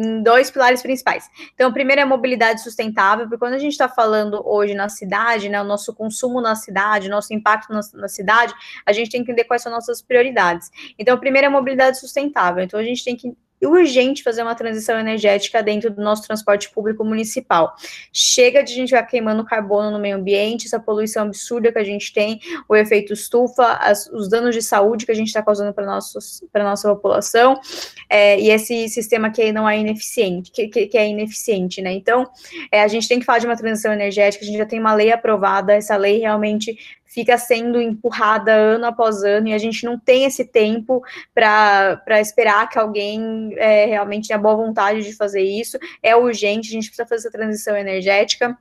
em, 0.00 0.22
dois 0.22 0.50
pilares 0.50 0.80
principais. 0.80 1.28
Então, 1.54 1.68
o 1.68 1.72
primeiro 1.72 2.00
é 2.00 2.04
a 2.04 2.06
mobilidade 2.06 2.62
sustentável, 2.62 3.26
porque 3.26 3.38
quando 3.38 3.54
a 3.54 3.58
gente 3.58 3.72
está 3.72 3.88
falando 3.88 4.42
hoje 4.46 4.74
na 4.74 4.88
cidade, 4.88 5.50
né, 5.50 5.60
o 5.60 5.64
nosso 5.64 5.94
consumo 5.94 6.40
na 6.40 6.54
cidade, 6.54 7.10
nosso 7.10 7.34
impacto 7.34 7.70
na, 7.72 7.80
na, 7.92 8.08
cidade, 8.08 8.54
a 8.86 8.92
gente 8.92 9.10
tem 9.10 9.22
que 9.22 9.30
entender 9.30 9.44
quais 9.44 9.62
são 9.62 9.70
nossas 9.70 10.00
prioridades. 10.00 10.70
Então, 10.98 11.14
o 11.14 11.20
primeiro 11.20 11.44
é 11.44 11.48
a 11.48 11.52
mobilidade 11.52 11.98
sustentável. 11.98 12.64
Então, 12.64 12.80
a 12.80 12.84
gente 12.84 13.04
tem 13.04 13.14
que 13.14 13.36
urgente 13.66 14.22
fazer 14.22 14.42
uma 14.42 14.54
transição 14.54 14.98
energética 14.98 15.62
dentro 15.62 15.90
do 15.90 16.02
nosso 16.02 16.22
transporte 16.22 16.70
público 16.70 17.04
municipal. 17.04 17.74
Chega 18.12 18.62
de 18.62 18.72
a 18.72 18.76
gente 18.76 18.88
ficar 18.90 19.02
queimando 19.04 19.44
carbono 19.44 19.90
no 19.90 19.98
meio 19.98 20.16
ambiente, 20.16 20.66
essa 20.66 20.78
poluição 20.78 21.24
absurda 21.24 21.72
que 21.72 21.78
a 21.78 21.84
gente 21.84 22.12
tem, 22.12 22.40
o 22.68 22.76
efeito 22.76 23.12
estufa, 23.12 23.64
as, 23.80 24.06
os 24.06 24.28
danos 24.28 24.54
de 24.54 24.62
saúde 24.62 25.04
que 25.04 25.12
a 25.12 25.14
gente 25.14 25.28
está 25.28 25.42
causando 25.42 25.72
para 25.72 25.84
a 25.84 26.64
nossa 26.64 26.88
população, 26.88 27.60
é, 28.08 28.38
e 28.40 28.50
esse 28.50 28.88
sistema 28.88 29.30
que 29.30 29.52
não 29.52 29.68
é 29.68 29.78
ineficiente, 29.78 30.50
que, 30.50 30.68
que, 30.68 30.86
que 30.86 30.98
é 30.98 31.08
ineficiente, 31.08 31.82
né? 31.82 31.92
Então, 31.92 32.28
é, 32.70 32.82
a 32.82 32.88
gente 32.88 33.08
tem 33.08 33.18
que 33.18 33.24
falar 33.24 33.38
de 33.38 33.46
uma 33.46 33.56
transição 33.56 33.92
energética, 33.92 34.44
a 34.44 34.46
gente 34.46 34.58
já 34.58 34.66
tem 34.66 34.78
uma 34.78 34.94
lei 34.94 35.10
aprovada, 35.10 35.72
essa 35.72 35.96
lei 35.96 36.18
realmente 36.18 36.78
fica 37.08 37.36
sendo 37.38 37.80
empurrada 37.80 38.52
ano 38.52 38.86
após 38.86 39.24
ano 39.24 39.48
e 39.48 39.54
a 39.54 39.58
gente 39.58 39.84
não 39.84 39.98
tem 39.98 40.24
esse 40.24 40.44
tempo 40.44 41.02
para 41.34 42.20
esperar 42.20 42.68
que 42.68 42.78
alguém 42.78 43.52
é, 43.56 43.86
realmente 43.86 44.28
tenha 44.28 44.38
boa 44.38 44.54
vontade 44.54 45.02
de 45.02 45.16
fazer 45.16 45.42
isso. 45.42 45.78
É 46.02 46.14
urgente, 46.14 46.68
a 46.68 46.72
gente 46.72 46.86
precisa 46.86 47.08
fazer 47.08 47.28
essa 47.28 47.36
transição 47.36 47.76
energética 47.76 48.56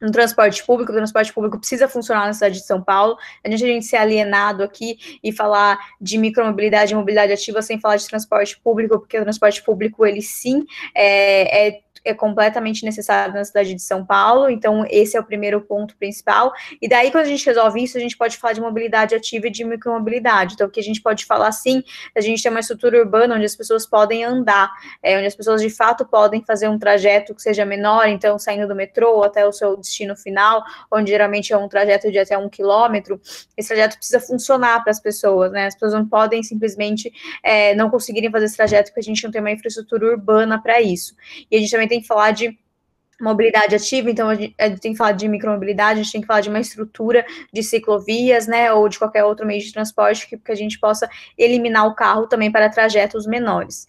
no 0.00 0.12
transporte 0.12 0.64
público, 0.64 0.92
o 0.92 0.94
transporte 0.94 1.32
público 1.32 1.58
precisa 1.58 1.88
funcionar 1.88 2.26
na 2.26 2.32
cidade 2.32 2.56
de 2.56 2.64
São 2.64 2.82
Paulo. 2.82 3.16
A 3.44 3.50
gente, 3.50 3.64
a 3.64 3.66
gente 3.66 3.86
ser 3.86 3.96
alienado 3.96 4.62
aqui 4.62 4.96
e 5.22 5.32
falar 5.32 5.78
de 6.00 6.16
micromobilidade 6.18 6.92
e 6.92 6.96
mobilidade 6.96 7.32
ativa 7.32 7.60
sem 7.62 7.80
falar 7.80 7.96
de 7.96 8.06
transporte 8.06 8.60
público, 8.60 8.98
porque 8.98 9.18
o 9.18 9.22
transporte 9.22 9.62
público, 9.62 10.06
ele 10.06 10.22
sim 10.22 10.64
é, 10.94 11.68
é 11.68 11.80
é 12.08 12.14
completamente 12.14 12.84
necessário 12.84 13.34
na 13.34 13.44
cidade 13.44 13.74
de 13.74 13.82
São 13.82 14.04
Paulo, 14.04 14.48
então 14.48 14.84
esse 14.88 15.16
é 15.16 15.20
o 15.20 15.24
primeiro 15.24 15.60
ponto 15.60 15.96
principal. 15.96 16.52
E 16.80 16.88
daí, 16.88 17.10
quando 17.10 17.24
a 17.24 17.28
gente 17.28 17.44
resolve 17.44 17.82
isso, 17.82 17.96
a 17.96 18.00
gente 18.00 18.16
pode 18.16 18.36
falar 18.36 18.52
de 18.52 18.60
mobilidade 18.60 19.14
ativa 19.14 19.46
e 19.46 19.50
de 19.50 19.64
micromobilidade. 19.64 20.54
Então, 20.54 20.66
o 20.66 20.70
que 20.70 20.80
a 20.80 20.82
gente 20.82 21.00
pode 21.00 21.24
falar 21.24 21.52
sim, 21.52 21.82
a 22.16 22.20
gente 22.20 22.42
tem 22.42 22.50
uma 22.50 22.60
estrutura 22.60 22.98
urbana 22.98 23.34
onde 23.34 23.44
as 23.44 23.56
pessoas 23.56 23.86
podem 23.86 24.24
andar, 24.24 24.70
é, 25.02 25.16
onde 25.16 25.26
as 25.26 25.34
pessoas 25.34 25.60
de 25.60 25.70
fato 25.70 26.06
podem 26.06 26.42
fazer 26.44 26.68
um 26.68 26.78
trajeto 26.78 27.34
que 27.34 27.42
seja 27.42 27.64
menor, 27.64 28.08
então 28.08 28.38
saindo 28.38 28.66
do 28.66 28.74
metrô 28.74 29.22
até 29.22 29.46
o 29.46 29.52
seu 29.52 29.76
destino 29.76 30.16
final, 30.16 30.62
onde 30.90 31.10
geralmente 31.10 31.52
é 31.52 31.56
um 31.56 31.68
trajeto 31.68 32.10
de 32.10 32.18
até 32.18 32.36
um 32.36 32.48
quilômetro, 32.48 33.20
esse 33.56 33.68
trajeto 33.68 33.96
precisa 33.96 34.20
funcionar 34.20 34.82
para 34.82 34.90
as 34.90 35.00
pessoas, 35.00 35.52
né? 35.52 35.66
As 35.66 35.74
pessoas 35.74 35.92
não 35.92 36.06
podem 36.06 36.42
simplesmente 36.42 37.12
é, 37.42 37.74
não 37.74 37.90
conseguirem 37.90 38.30
fazer 38.30 38.46
esse 38.46 38.56
trajeto 38.56 38.90
porque 38.90 39.00
a 39.00 39.02
gente 39.02 39.22
não 39.24 39.30
tem 39.30 39.40
uma 39.40 39.50
infraestrutura 39.50 40.06
urbana 40.06 40.60
para 40.60 40.80
isso. 40.80 41.14
E 41.50 41.56
a 41.56 41.60
gente 41.60 41.70
também 41.70 41.88
tem 41.88 41.97
que 42.00 42.06
falar 42.06 42.32
de 42.32 42.58
mobilidade 43.20 43.74
ativa, 43.74 44.10
então 44.10 44.28
a 44.28 44.34
gente, 44.34 44.54
tem 44.80 44.92
que 44.92 44.96
falar 44.96 45.12
de 45.12 45.26
micromobilidade, 45.26 46.00
a 46.00 46.02
gente 46.02 46.12
tem 46.12 46.20
que 46.20 46.26
falar 46.26 46.40
de 46.40 46.48
uma 46.48 46.60
estrutura 46.60 47.26
de 47.52 47.62
ciclovias, 47.62 48.46
né, 48.46 48.72
ou 48.72 48.88
de 48.88 48.98
qualquer 48.98 49.24
outro 49.24 49.44
meio 49.44 49.60
de 49.60 49.72
transporte 49.72 50.28
que, 50.28 50.38
que 50.38 50.52
a 50.52 50.54
gente 50.54 50.78
possa 50.78 51.10
eliminar 51.36 51.86
o 51.86 51.94
carro 51.94 52.28
também 52.28 52.50
para 52.50 52.68
trajetos 52.70 53.26
menores. 53.26 53.86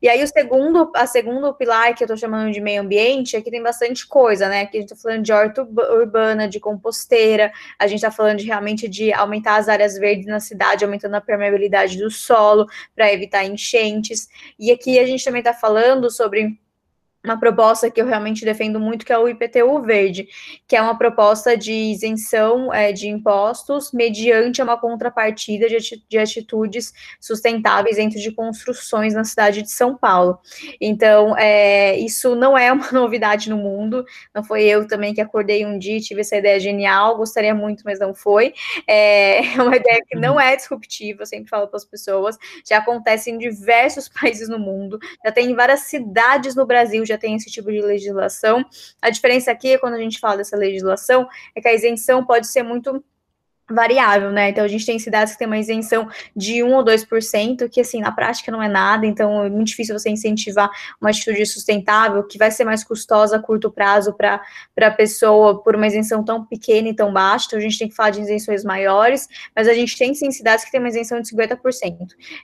E 0.00 0.08
aí, 0.08 0.22
o 0.22 0.28
segundo, 0.28 0.92
a 0.94 1.08
segundo 1.08 1.52
pilar 1.54 1.92
que 1.92 2.04
eu 2.04 2.06
estou 2.06 2.16
chamando 2.16 2.52
de 2.52 2.60
meio 2.60 2.82
ambiente, 2.82 3.36
aqui 3.36 3.50
tem 3.50 3.60
bastante 3.60 4.06
coisa, 4.06 4.48
né? 4.48 4.60
Aqui 4.60 4.76
a 4.76 4.80
gente 4.80 4.92
está 4.92 5.02
falando 5.02 5.24
de 5.24 5.32
horta 5.32 5.62
urbana, 5.62 6.48
de 6.48 6.60
composteira, 6.60 7.52
a 7.76 7.84
gente 7.88 7.96
está 7.96 8.10
falando 8.10 8.38
de, 8.38 8.46
realmente 8.46 8.86
de 8.86 9.12
aumentar 9.12 9.56
as 9.56 9.68
áreas 9.68 9.98
verdes 9.98 10.26
na 10.26 10.38
cidade, 10.38 10.84
aumentando 10.84 11.16
a 11.16 11.20
permeabilidade 11.20 11.98
do 11.98 12.12
solo 12.12 12.66
para 12.94 13.12
evitar 13.12 13.44
enchentes. 13.44 14.28
E 14.56 14.70
aqui 14.70 15.00
a 15.00 15.06
gente 15.06 15.24
também 15.24 15.40
está 15.40 15.52
falando 15.52 16.08
sobre 16.12 16.56
uma 17.24 17.38
proposta 17.38 17.90
que 17.90 18.00
eu 18.00 18.06
realmente 18.06 18.44
defendo 18.44 18.78
muito, 18.78 19.04
que 19.04 19.12
é 19.12 19.18
o 19.18 19.28
IPTU 19.28 19.82
verde, 19.82 20.28
que 20.66 20.76
é 20.76 20.80
uma 20.80 20.96
proposta 20.96 21.56
de 21.56 21.72
isenção 21.72 22.72
é, 22.72 22.92
de 22.92 23.08
impostos 23.08 23.92
mediante 23.92 24.62
uma 24.62 24.78
contrapartida 24.78 25.68
de, 25.68 25.78
de 26.08 26.18
atitudes 26.18 26.92
sustentáveis 27.20 27.96
dentro 27.96 28.20
de 28.20 28.30
construções 28.30 29.14
na 29.14 29.24
cidade 29.24 29.62
de 29.62 29.70
São 29.70 29.96
Paulo. 29.96 30.38
Então, 30.80 31.36
é, 31.36 31.98
isso 31.98 32.36
não 32.36 32.56
é 32.56 32.72
uma 32.72 32.90
novidade 32.92 33.50
no 33.50 33.56
mundo, 33.56 34.04
não 34.34 34.44
foi 34.44 34.64
eu 34.64 34.86
também 34.86 35.12
que 35.12 35.20
acordei 35.20 35.66
um 35.66 35.78
dia 35.78 35.96
e 35.96 36.00
tive 36.00 36.20
essa 36.20 36.36
ideia 36.36 36.60
genial, 36.60 37.16
gostaria 37.16 37.54
muito, 37.54 37.82
mas 37.84 37.98
não 37.98 38.14
foi. 38.14 38.54
É, 38.86 39.40
é 39.58 39.62
uma 39.62 39.76
ideia 39.76 40.02
que 40.06 40.16
não 40.16 40.40
é 40.40 40.54
disruptiva, 40.54 41.22
eu 41.22 41.26
sempre 41.26 41.48
falo 41.48 41.66
para 41.66 41.78
as 41.78 41.84
pessoas, 41.84 42.38
já 42.66 42.78
acontece 42.78 43.30
em 43.30 43.38
diversos 43.38 44.08
países 44.20 44.48
no 44.48 44.58
mundo, 44.58 44.98
já 45.24 45.32
tem 45.32 45.50
em 45.50 45.54
várias 45.54 45.80
cidades 45.80 46.54
no 46.54 46.64
Brasil, 46.64 47.04
já 47.08 47.18
tem 47.18 47.34
esse 47.34 47.50
tipo 47.50 47.70
de 47.70 47.80
legislação. 47.80 48.64
A 49.00 49.10
diferença 49.10 49.50
aqui, 49.50 49.78
quando 49.78 49.94
a 49.94 49.98
gente 49.98 50.18
fala 50.18 50.38
dessa 50.38 50.56
legislação, 50.56 51.28
é 51.54 51.60
que 51.60 51.68
a 51.68 51.74
isenção 51.74 52.24
pode 52.24 52.46
ser 52.46 52.62
muito 52.62 53.02
variável, 53.70 54.30
né? 54.30 54.50
Então 54.50 54.64
a 54.64 54.68
gente 54.68 54.86
tem 54.86 54.98
cidades 54.98 55.32
que 55.32 55.38
tem 55.38 55.46
uma 55.46 55.58
isenção 55.58 56.08
de 56.34 56.62
1 56.62 56.72
ou 56.72 56.84
2%, 56.84 57.68
que 57.68 57.80
assim, 57.80 58.00
na 58.00 58.12
prática 58.12 58.52
não 58.52 58.62
é 58.62 58.68
nada, 58.68 59.06
então 59.06 59.44
é 59.44 59.50
muito 59.50 59.68
difícil 59.68 59.98
você 59.98 60.08
incentivar 60.08 60.70
uma 61.00 61.10
atitude 61.10 61.44
sustentável, 61.46 62.22
que 62.22 62.38
vai 62.38 62.50
ser 62.50 62.64
mais 62.64 62.84
custosa 62.84 63.36
a 63.36 63.38
curto 63.40 63.70
prazo 63.70 64.12
para 64.12 64.40
a 64.80 64.90
pessoa 64.90 65.62
por 65.62 65.74
uma 65.74 65.86
isenção 65.86 66.24
tão 66.24 66.44
pequena 66.44 66.88
e 66.88 66.94
tão 66.94 67.12
baixa. 67.12 67.46
Então 67.48 67.58
a 67.58 67.62
gente 67.62 67.78
tem 67.78 67.88
que 67.88 67.94
falar 67.94 68.10
de 68.10 68.20
isenções 68.20 68.64
maiores, 68.64 69.28
mas 69.54 69.66
a 69.66 69.74
gente 69.74 69.96
tem 69.98 70.14
sim 70.14 70.30
cidades 70.30 70.64
que 70.64 70.70
tem 70.70 70.80
uma 70.80 70.88
isenção 70.88 71.20
de 71.20 71.28
50%, 71.28 71.96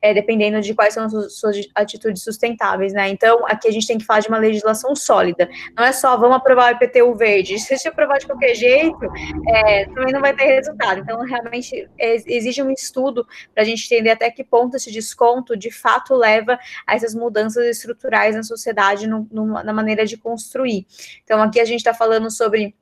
é, 0.02 0.12
dependendo 0.12 0.60
de 0.60 0.74
quais 0.74 0.94
são 0.94 1.04
as 1.04 1.34
suas 1.34 1.56
atitudes 1.74 2.22
sustentáveis, 2.22 2.92
né? 2.92 3.08
Então 3.08 3.46
aqui 3.46 3.68
a 3.68 3.72
gente 3.72 3.86
tem 3.86 3.98
que 3.98 4.04
falar 4.04 4.20
de 4.20 4.28
uma 4.28 4.38
legislação 4.38 4.94
sólida. 4.96 5.48
Não 5.76 5.84
é 5.84 5.92
só 5.92 6.16
vamos 6.16 6.36
aprovar 6.36 6.72
o 6.72 6.76
IPTU 6.76 7.14
verde. 7.14 7.58
Se 7.74 7.74
gente 7.84 7.88
aprovar 7.88 8.18
de 8.18 8.26
qualquer 8.26 8.54
jeito, 8.54 9.04
é, 9.48 9.84
também 9.86 10.12
não 10.12 10.20
vai 10.20 10.34
ter 10.34 10.44
resultado. 10.44 11.00
Então, 11.00 11.13
então, 11.14 11.26
realmente, 11.26 11.88
exige 11.98 12.62
um 12.62 12.70
estudo 12.70 13.26
para 13.52 13.62
a 13.62 13.66
gente 13.66 13.86
entender 13.86 14.10
até 14.10 14.30
que 14.30 14.42
ponto 14.42 14.76
esse 14.76 14.90
desconto 14.90 15.56
de 15.56 15.70
fato 15.70 16.14
leva 16.14 16.58
a 16.86 16.94
essas 16.94 17.14
mudanças 17.14 17.64
estruturais 17.66 18.34
na 18.34 18.42
sociedade, 18.42 19.06
no, 19.06 19.26
no, 19.30 19.46
na 19.46 19.72
maneira 19.72 20.04
de 20.04 20.16
construir. 20.16 20.86
Então, 21.22 21.42
aqui 21.42 21.60
a 21.60 21.64
gente 21.64 21.78
está 21.78 21.94
falando 21.94 22.30
sobre 22.30 22.74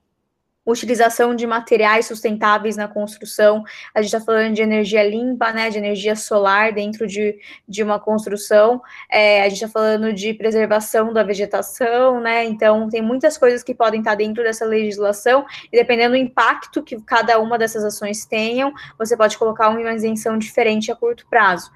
utilização 0.65 1.35
de 1.35 1.47
materiais 1.47 2.07
sustentáveis 2.07 2.77
na 2.77 2.87
construção, 2.87 3.65
a 3.93 4.01
gente 4.01 4.15
está 4.15 4.25
falando 4.25 4.55
de 4.55 4.63
energia 4.63 5.03
limpa, 5.03 5.53
né, 5.53 5.69
de 5.71 5.79
energia 5.79 6.15
solar 6.15 6.73
dentro 6.73 7.07
de, 7.07 7.37
de 7.69 7.83
uma 7.83 7.99
construção, 7.99 8.81
é, 9.11 9.43
a 9.43 9.49
gente 9.49 9.65
está 9.65 9.69
falando 9.69 10.13
de 10.13 10.33
preservação 10.35 11.13
da 11.13 11.25
vegetação, 11.25 12.21
né, 12.21 12.45
então 12.45 12.89
tem 12.89 13.03
muitas 13.03 13.37
coisas 13.37 13.63
que 13.63 13.75
podem 13.75 14.01
estar 14.01 14.15
dentro 14.15 14.43
dessa 14.45 14.65
legislação, 14.65 15.45
e 15.73 15.77
dependendo 15.77 16.13
do 16.13 16.17
impacto 16.17 16.83
que 16.83 17.01
cada 17.03 17.41
uma 17.41 17.59
dessas 17.59 17.85
ações 17.85 18.25
tenham, 18.25 18.73
você 18.97 19.17
pode 19.17 19.37
colocar 19.37 19.69
uma 19.69 19.93
isenção 19.93 20.39
diferente 20.39 20.93
a 20.93 20.97
curto 20.97 21.27
prazo. 21.29 21.71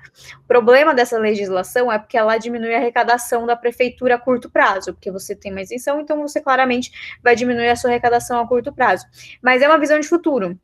O 0.45 0.47
problema 0.47 0.95
dessa 0.95 1.19
legislação 1.19 1.91
é 1.91 1.99
porque 1.99 2.17
ela 2.17 2.39
diminui 2.39 2.75
a 2.75 2.79
arrecadação 2.79 3.47
da 3.47 3.57
prefeitura 3.57 4.15
a 4.15 4.19
curto 4.19 4.49
prazo, 4.49 4.95
porque 4.95 5.11
você 5.11 5.35
tem 5.35 5.51
uma 5.51 5.63
isenção, 5.63 6.01
então 6.01 6.21
você 6.21 6.41
claramente 6.41 6.93
vai 7.23 7.35
diminuir 7.35 7.69
a 7.69 7.77
sua 7.77 7.91
arrecadação 7.91 8.39
a 8.39 8.47
curto 8.47 8.76
prazo. 8.77 9.05
Mas 9.43 9.63
é 9.63 9.69
uma 9.69 9.79
visão 9.79 9.99
de 9.99 10.07
futuro 10.09 10.57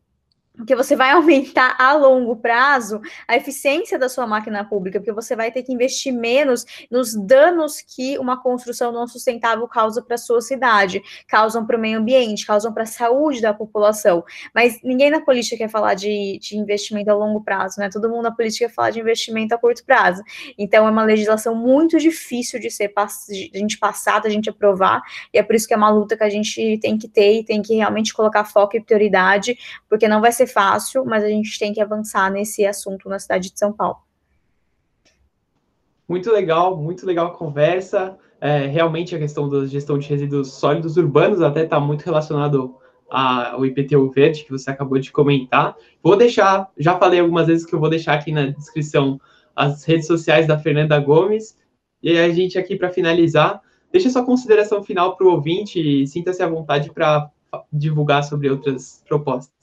porque 0.56 0.74
você 0.74 0.94
vai 0.94 1.10
aumentar 1.12 1.76
a 1.78 1.92
longo 1.94 2.36
prazo 2.36 3.00
a 3.26 3.36
eficiência 3.36 3.98
da 3.98 4.08
sua 4.08 4.26
máquina 4.26 4.64
pública, 4.64 4.98
porque 4.98 5.12
você 5.12 5.34
vai 5.34 5.50
ter 5.50 5.62
que 5.62 5.72
investir 5.72 6.12
menos 6.12 6.64
nos 6.90 7.14
danos 7.14 7.80
que 7.80 8.18
uma 8.18 8.40
construção 8.40 8.92
não 8.92 9.06
sustentável 9.06 9.66
causa 9.68 10.02
para 10.02 10.14
a 10.14 10.18
sua 10.18 10.40
cidade, 10.40 11.02
causam 11.26 11.66
para 11.66 11.76
o 11.76 11.80
meio 11.80 11.98
ambiente, 11.98 12.46
causam 12.46 12.72
para 12.72 12.84
a 12.84 12.86
saúde 12.86 13.40
da 13.40 13.52
população. 13.52 14.24
Mas 14.54 14.80
ninguém 14.82 15.10
na 15.10 15.20
política 15.20 15.56
quer 15.56 15.68
falar 15.68 15.94
de, 15.94 16.38
de 16.40 16.56
investimento 16.56 17.10
a 17.10 17.14
longo 17.14 17.42
prazo, 17.42 17.80
né? 17.80 17.88
Todo 17.90 18.08
mundo 18.08 18.22
na 18.22 18.30
política 18.30 18.68
quer 18.68 18.74
falar 18.74 18.90
de 18.90 19.00
investimento 19.00 19.54
a 19.54 19.58
curto 19.58 19.84
prazo. 19.84 20.22
Então 20.58 20.86
é 20.86 20.90
uma 20.90 21.04
legislação 21.04 21.54
muito 21.54 21.98
difícil 21.98 22.60
de 22.60 22.70
ser 22.70 22.92
de 23.28 23.50
a 23.54 23.58
gente 23.58 23.78
passar, 23.78 24.20
da 24.20 24.28
gente 24.28 24.48
aprovar, 24.48 25.02
e 25.32 25.38
é 25.38 25.42
por 25.42 25.54
isso 25.54 25.66
que 25.66 25.74
é 25.74 25.76
uma 25.76 25.90
luta 25.90 26.16
que 26.16 26.22
a 26.22 26.28
gente 26.28 26.78
tem 26.78 26.96
que 26.96 27.08
ter 27.08 27.40
e 27.40 27.44
tem 27.44 27.62
que 27.62 27.74
realmente 27.74 28.14
colocar 28.14 28.44
foco 28.44 28.76
e 28.76 28.80
prioridade, 28.80 29.56
porque 29.88 30.06
não 30.06 30.20
vai 30.20 30.32
ser 30.32 30.41
ser 30.42 30.46
fácil, 30.46 31.04
mas 31.04 31.24
a 31.24 31.28
gente 31.28 31.58
tem 31.58 31.72
que 31.72 31.80
avançar 31.80 32.30
nesse 32.30 32.64
assunto 32.64 33.08
na 33.08 33.18
cidade 33.18 33.52
de 33.52 33.58
São 33.58 33.72
Paulo. 33.72 33.98
Muito 36.08 36.30
legal, 36.30 36.76
muito 36.76 37.06
legal 37.06 37.28
a 37.28 37.34
conversa. 37.34 38.18
É, 38.40 38.66
realmente 38.66 39.14
a 39.14 39.18
questão 39.18 39.48
da 39.48 39.64
gestão 39.66 39.98
de 39.98 40.08
resíduos 40.08 40.52
sólidos 40.52 40.96
urbanos 40.96 41.40
até 41.40 41.62
está 41.62 41.78
muito 41.78 42.02
relacionado 42.02 42.76
ao 43.08 43.64
IPTU 43.64 44.10
verde 44.10 44.44
que 44.44 44.50
você 44.50 44.70
acabou 44.70 44.98
de 44.98 45.12
comentar. 45.12 45.76
Vou 46.02 46.16
deixar, 46.16 46.70
já 46.76 46.98
falei 46.98 47.20
algumas 47.20 47.46
vezes 47.46 47.64
que 47.64 47.74
eu 47.74 47.78
vou 47.78 47.90
deixar 47.90 48.14
aqui 48.14 48.32
na 48.32 48.46
descrição 48.46 49.20
as 49.54 49.84
redes 49.84 50.06
sociais 50.06 50.46
da 50.46 50.58
Fernanda 50.58 50.98
Gomes. 50.98 51.56
E 52.02 52.18
a 52.18 52.28
gente 52.30 52.58
aqui 52.58 52.74
para 52.74 52.90
finalizar, 52.90 53.60
deixa 53.92 54.10
sua 54.10 54.24
consideração 54.24 54.82
final 54.82 55.16
para 55.16 55.26
o 55.26 55.30
ouvinte 55.30 55.78
e 55.78 56.06
sinta-se 56.06 56.42
à 56.42 56.48
vontade 56.48 56.90
para 56.90 57.30
divulgar 57.72 58.24
sobre 58.24 58.50
outras 58.50 59.04
propostas. 59.06 59.61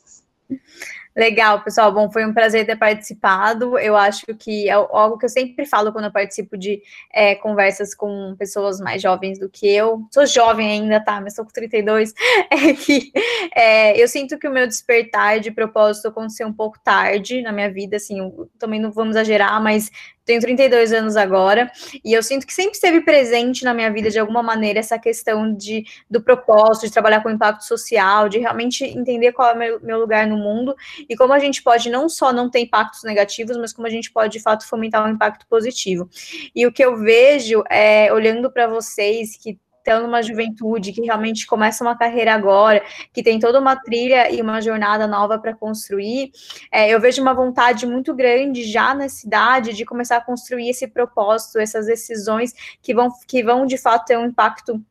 Legal, 1.15 1.61
pessoal. 1.61 1.91
Bom, 1.91 2.09
foi 2.09 2.25
um 2.25 2.33
prazer 2.33 2.65
ter 2.65 2.77
participado. 2.77 3.77
Eu 3.77 3.97
acho 3.97 4.25
que 4.35 4.69
é 4.69 4.73
algo 4.73 5.17
que 5.17 5.25
eu 5.25 5.29
sempre 5.29 5.65
falo 5.65 5.91
quando 5.91 6.05
eu 6.05 6.11
participo 6.11 6.57
de 6.57 6.81
é, 7.11 7.35
conversas 7.35 7.93
com 7.93 8.35
pessoas 8.37 8.79
mais 8.79 9.01
jovens 9.01 9.37
do 9.37 9.49
que 9.49 9.67
eu. 9.67 10.07
Sou 10.13 10.25
jovem 10.25 10.71
ainda, 10.71 11.03
tá? 11.03 11.19
Mas 11.19 11.35
sou 11.35 11.43
com 11.43 11.51
32. 11.51 12.13
É 12.51 12.73
que 12.73 13.11
é, 13.55 14.01
eu 14.01 14.07
sinto 14.07 14.37
que 14.37 14.47
o 14.47 14.51
meu 14.51 14.65
despertar 14.65 15.39
de 15.39 15.51
propósito 15.51 16.07
aconteceu 16.07 16.47
um 16.47 16.53
pouco 16.53 16.79
tarde 16.79 17.41
na 17.41 17.51
minha 17.51 17.71
vida. 17.71 17.97
Assim, 17.97 18.19
também 18.57 18.79
não 18.79 18.91
vamos 18.91 19.15
exagerar, 19.15 19.61
mas 19.61 19.91
tenho 20.29 20.39
32 20.39 20.93
anos 20.93 21.17
agora, 21.17 21.71
e 22.05 22.13
eu 22.13 22.21
sinto 22.21 22.45
que 22.45 22.53
sempre 22.53 22.73
esteve 22.73 23.01
presente 23.01 23.63
na 23.63 23.73
minha 23.73 23.91
vida, 23.91 24.11
de 24.11 24.19
alguma 24.19 24.43
maneira, 24.43 24.77
essa 24.77 24.99
questão 24.99 25.51
de, 25.51 25.83
do 26.07 26.21
propósito, 26.21 26.85
de 26.85 26.93
trabalhar 26.93 27.23
com 27.23 27.31
impacto 27.31 27.65
social, 27.65 28.29
de 28.29 28.37
realmente 28.37 28.83
entender 28.85 29.31
qual 29.31 29.49
é 29.49 29.53
o 29.53 29.57
meu, 29.57 29.79
meu 29.81 29.99
lugar 29.99 30.27
no 30.27 30.37
mundo, 30.37 30.75
e 31.09 31.15
como 31.15 31.33
a 31.33 31.39
gente 31.39 31.63
pode 31.63 31.89
não 31.89 32.07
só 32.07 32.31
não 32.31 32.47
ter 32.47 32.59
impactos 32.59 33.03
negativos, 33.03 33.57
mas 33.57 33.73
como 33.73 33.87
a 33.87 33.89
gente 33.89 34.11
pode, 34.11 34.33
de 34.33 34.39
fato, 34.39 34.67
fomentar 34.67 35.03
um 35.03 35.09
impacto 35.09 35.47
positivo. 35.47 36.07
E 36.55 36.67
o 36.67 36.71
que 36.71 36.85
eu 36.85 36.95
vejo, 36.95 37.63
é, 37.67 38.13
olhando 38.13 38.51
para 38.51 38.67
vocês 38.67 39.35
que 39.35 39.57
estão 39.89 40.03
numa 40.03 40.21
juventude 40.21 40.91
que 40.91 41.01
realmente 41.01 41.47
começa 41.47 41.83
uma 41.83 41.97
carreira 41.97 42.33
agora, 42.33 42.83
que 43.11 43.23
tem 43.23 43.39
toda 43.39 43.59
uma 43.59 43.75
trilha 43.75 44.31
e 44.31 44.41
uma 44.41 44.61
jornada 44.61 45.07
nova 45.07 45.39
para 45.39 45.55
construir, 45.55 46.31
é, 46.71 46.93
eu 46.93 46.99
vejo 46.99 47.21
uma 47.21 47.33
vontade 47.33 47.85
muito 47.87 48.13
grande 48.13 48.63
já 48.63 48.93
na 48.93 49.09
cidade 49.09 49.73
de 49.73 49.83
começar 49.83 50.17
a 50.17 50.21
construir 50.21 50.69
esse 50.69 50.87
propósito, 50.87 51.59
essas 51.59 51.87
decisões 51.87 52.53
que 52.81 52.93
vão, 52.93 53.09
que 53.27 53.43
vão 53.43 53.65
de 53.65 53.77
fato 53.77 54.05
ter 54.05 54.17
um 54.17 54.25
impacto 54.25 54.81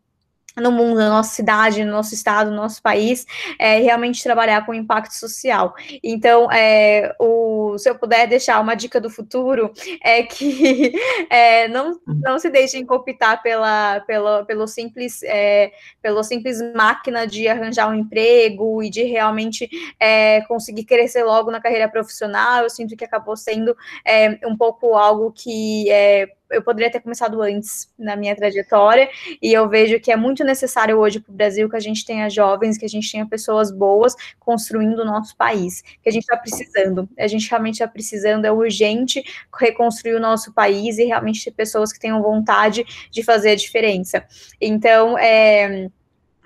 no 0.61 0.73
mundo, 0.73 0.99
na 0.99 1.09
nossa 1.09 1.35
cidade, 1.35 1.85
no 1.85 1.93
nosso 1.93 2.15
estado, 2.15 2.51
no 2.51 2.57
nosso 2.57 2.83
país, 2.83 3.27
é, 3.59 3.79
realmente 3.79 4.23
trabalhar 4.23 4.65
com 4.65 4.75
impacto 4.75 5.13
social. 5.13 5.75
Então, 6.03 6.51
é, 6.51 7.15
o, 7.19 7.77
se 7.79 7.89
eu 7.89 7.95
puder 7.95 8.27
deixar 8.27 8.61
uma 8.61 8.75
dica 8.75 9.01
do 9.01 9.11
futuro, 9.11 9.73
é 10.03 10.23
que 10.23 10.93
é, 11.31 11.69
não, 11.69 11.99
não 12.07 12.39
se 12.39 12.51
deixem 12.51 12.85
cooptar 12.85 13.43
pela, 13.43 14.01
pela, 14.01 14.45
pelo, 14.45 14.67
simples, 14.67 15.23
é, 15.23 15.73
pelo 16.03 16.23
simples 16.23 16.59
máquina 16.75 17.27
de 17.27 17.49
arranjar 17.49 17.89
um 17.89 17.95
emprego 17.95 18.83
e 18.83 18.91
de 18.91 19.03
realmente 19.05 19.69
é, 19.99 20.43
conseguir 20.43 20.85
crescer 20.85 21.25
logo 21.25 21.51
na 21.51 21.61
carreira 21.61 21.89
profissional. 21.89 22.63
Eu 22.63 22.71
sinto 22.71 22.97
que 22.97 23.05
acabou 23.05 23.37
sendo 23.37 23.77
é, 24.05 24.39
um 24.47 24.57
pouco 24.57 24.95
algo 24.95 25.33
que 25.33 25.91
é, 25.91 26.29
eu 26.51 26.63
poderia 26.63 26.91
ter 26.91 27.01
começado 27.01 27.41
antes 27.43 27.93
na 27.99 28.17
minha 28.17 28.35
trajetória, 28.35 29.09
e 29.41 29.53
eu 29.53 29.69
vejo 29.69 30.01
que 30.01 30.11
é 30.11 30.17
muito 30.17 30.45
necessário 30.45 30.99
hoje 30.99 31.21
para 31.21 31.33
o 31.33 31.35
Brasil 31.35 31.69
que 31.69 31.77
a 31.77 31.81
gente 31.81 32.05
tenha 32.05 32.29
jovens, 32.29 32.79
que 32.79 32.85
a 32.85 32.89
gente 32.89 33.11
tenha 33.11 33.27
pessoas 33.27 33.71
boas 33.71 34.15
construindo 34.39 35.01
o 35.01 35.05
nosso 35.05 35.37
país, 35.37 35.83
que 36.03 36.09
a 36.09 36.13
gente 36.13 36.23
está 36.23 36.37
precisando, 36.37 37.09
a 37.19 37.27
gente 37.27 37.49
realmente 37.49 37.75
está 37.75 37.89
precisando, 37.89 38.45
é 38.45 38.53
urgente 38.53 39.23
reconstruir 39.59 40.15
o 40.15 40.21
nosso 40.21 40.53
país 40.53 40.99
e 40.99 41.05
realmente 41.05 41.45
ter 41.45 41.53
pessoas 41.53 41.93
que 41.93 42.01
tenham 42.01 42.23
vontade 42.23 42.85
de 43.11 43.23
fazer 43.23 43.51
a 43.51 43.57
diferença. 43.57 44.25
Então, 44.61 45.19
é 45.19 45.91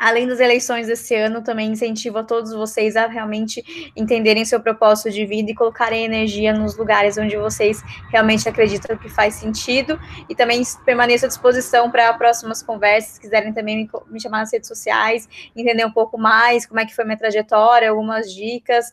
além 0.02 0.26
das 0.26 0.40
eleições 0.40 0.88
desse 0.88 1.14
ano, 1.14 1.42
também 1.42 1.70
incentivo 1.70 2.18
a 2.18 2.24
todos 2.24 2.52
vocês 2.52 2.96
a 2.96 3.06
realmente 3.06 3.62
entenderem 3.94 4.44
seu 4.44 4.58
propósito 4.58 5.12
de 5.12 5.24
vida 5.24 5.52
e 5.52 5.54
colocarem 5.54 6.04
energia 6.04 6.52
nos 6.52 6.76
lugares 6.76 7.16
onde 7.16 7.36
vocês 7.36 7.80
realmente 8.10 8.48
acreditam 8.48 8.96
que 8.96 9.08
faz 9.08 9.34
sentido. 9.34 10.00
E 10.28 10.34
também 10.34 10.60
permaneço 10.84 11.26
à 11.26 11.28
disposição 11.28 11.88
para 11.88 12.12
próximas 12.14 12.64
conversas, 12.64 13.12
se 13.12 13.20
quiserem 13.20 13.52
também 13.52 13.76
me, 13.76 13.90
me, 14.10 14.20
chamar 14.20 14.40
nas 14.40 14.52
redes 14.52 14.66
sociais, 14.66 15.28
entender 15.54 15.86
um 15.86 15.92
pouco 15.92 16.18
mais 16.18 16.66
como 16.66 16.80
é 16.80 16.84
que 16.84 16.94
foi 16.94 17.04
minha 17.04 17.16
trajetória, 17.16 17.88
algumas 17.88 18.34
dicas 18.34 18.92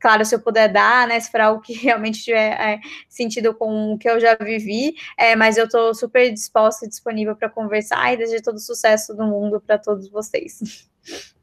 claro, 0.00 0.24
se 0.24 0.34
eu 0.34 0.40
puder 0.40 0.72
dar, 0.72 1.06
né, 1.06 1.18
se 1.20 1.30
for 1.30 1.40
algo 1.40 1.60
que 1.60 1.72
realmente 1.78 2.22
tiver 2.22 2.52
é, 2.52 2.80
sentido 3.08 3.54
com 3.54 3.94
o 3.94 3.98
que 3.98 4.08
eu 4.08 4.18
já 4.20 4.34
vivi, 4.34 4.94
é, 5.18 5.36
mas 5.36 5.56
eu 5.56 5.66
estou 5.66 5.94
super 5.94 6.32
disposta 6.32 6.86
e 6.86 6.88
disponível 6.88 7.36
para 7.36 7.48
conversar 7.48 8.12
e 8.12 8.16
desejo 8.16 8.42
todo 8.42 8.56
o 8.56 8.60
sucesso 8.60 9.14
do 9.14 9.24
mundo 9.24 9.60
para 9.60 9.78
todos 9.78 10.08
vocês. 10.08 10.88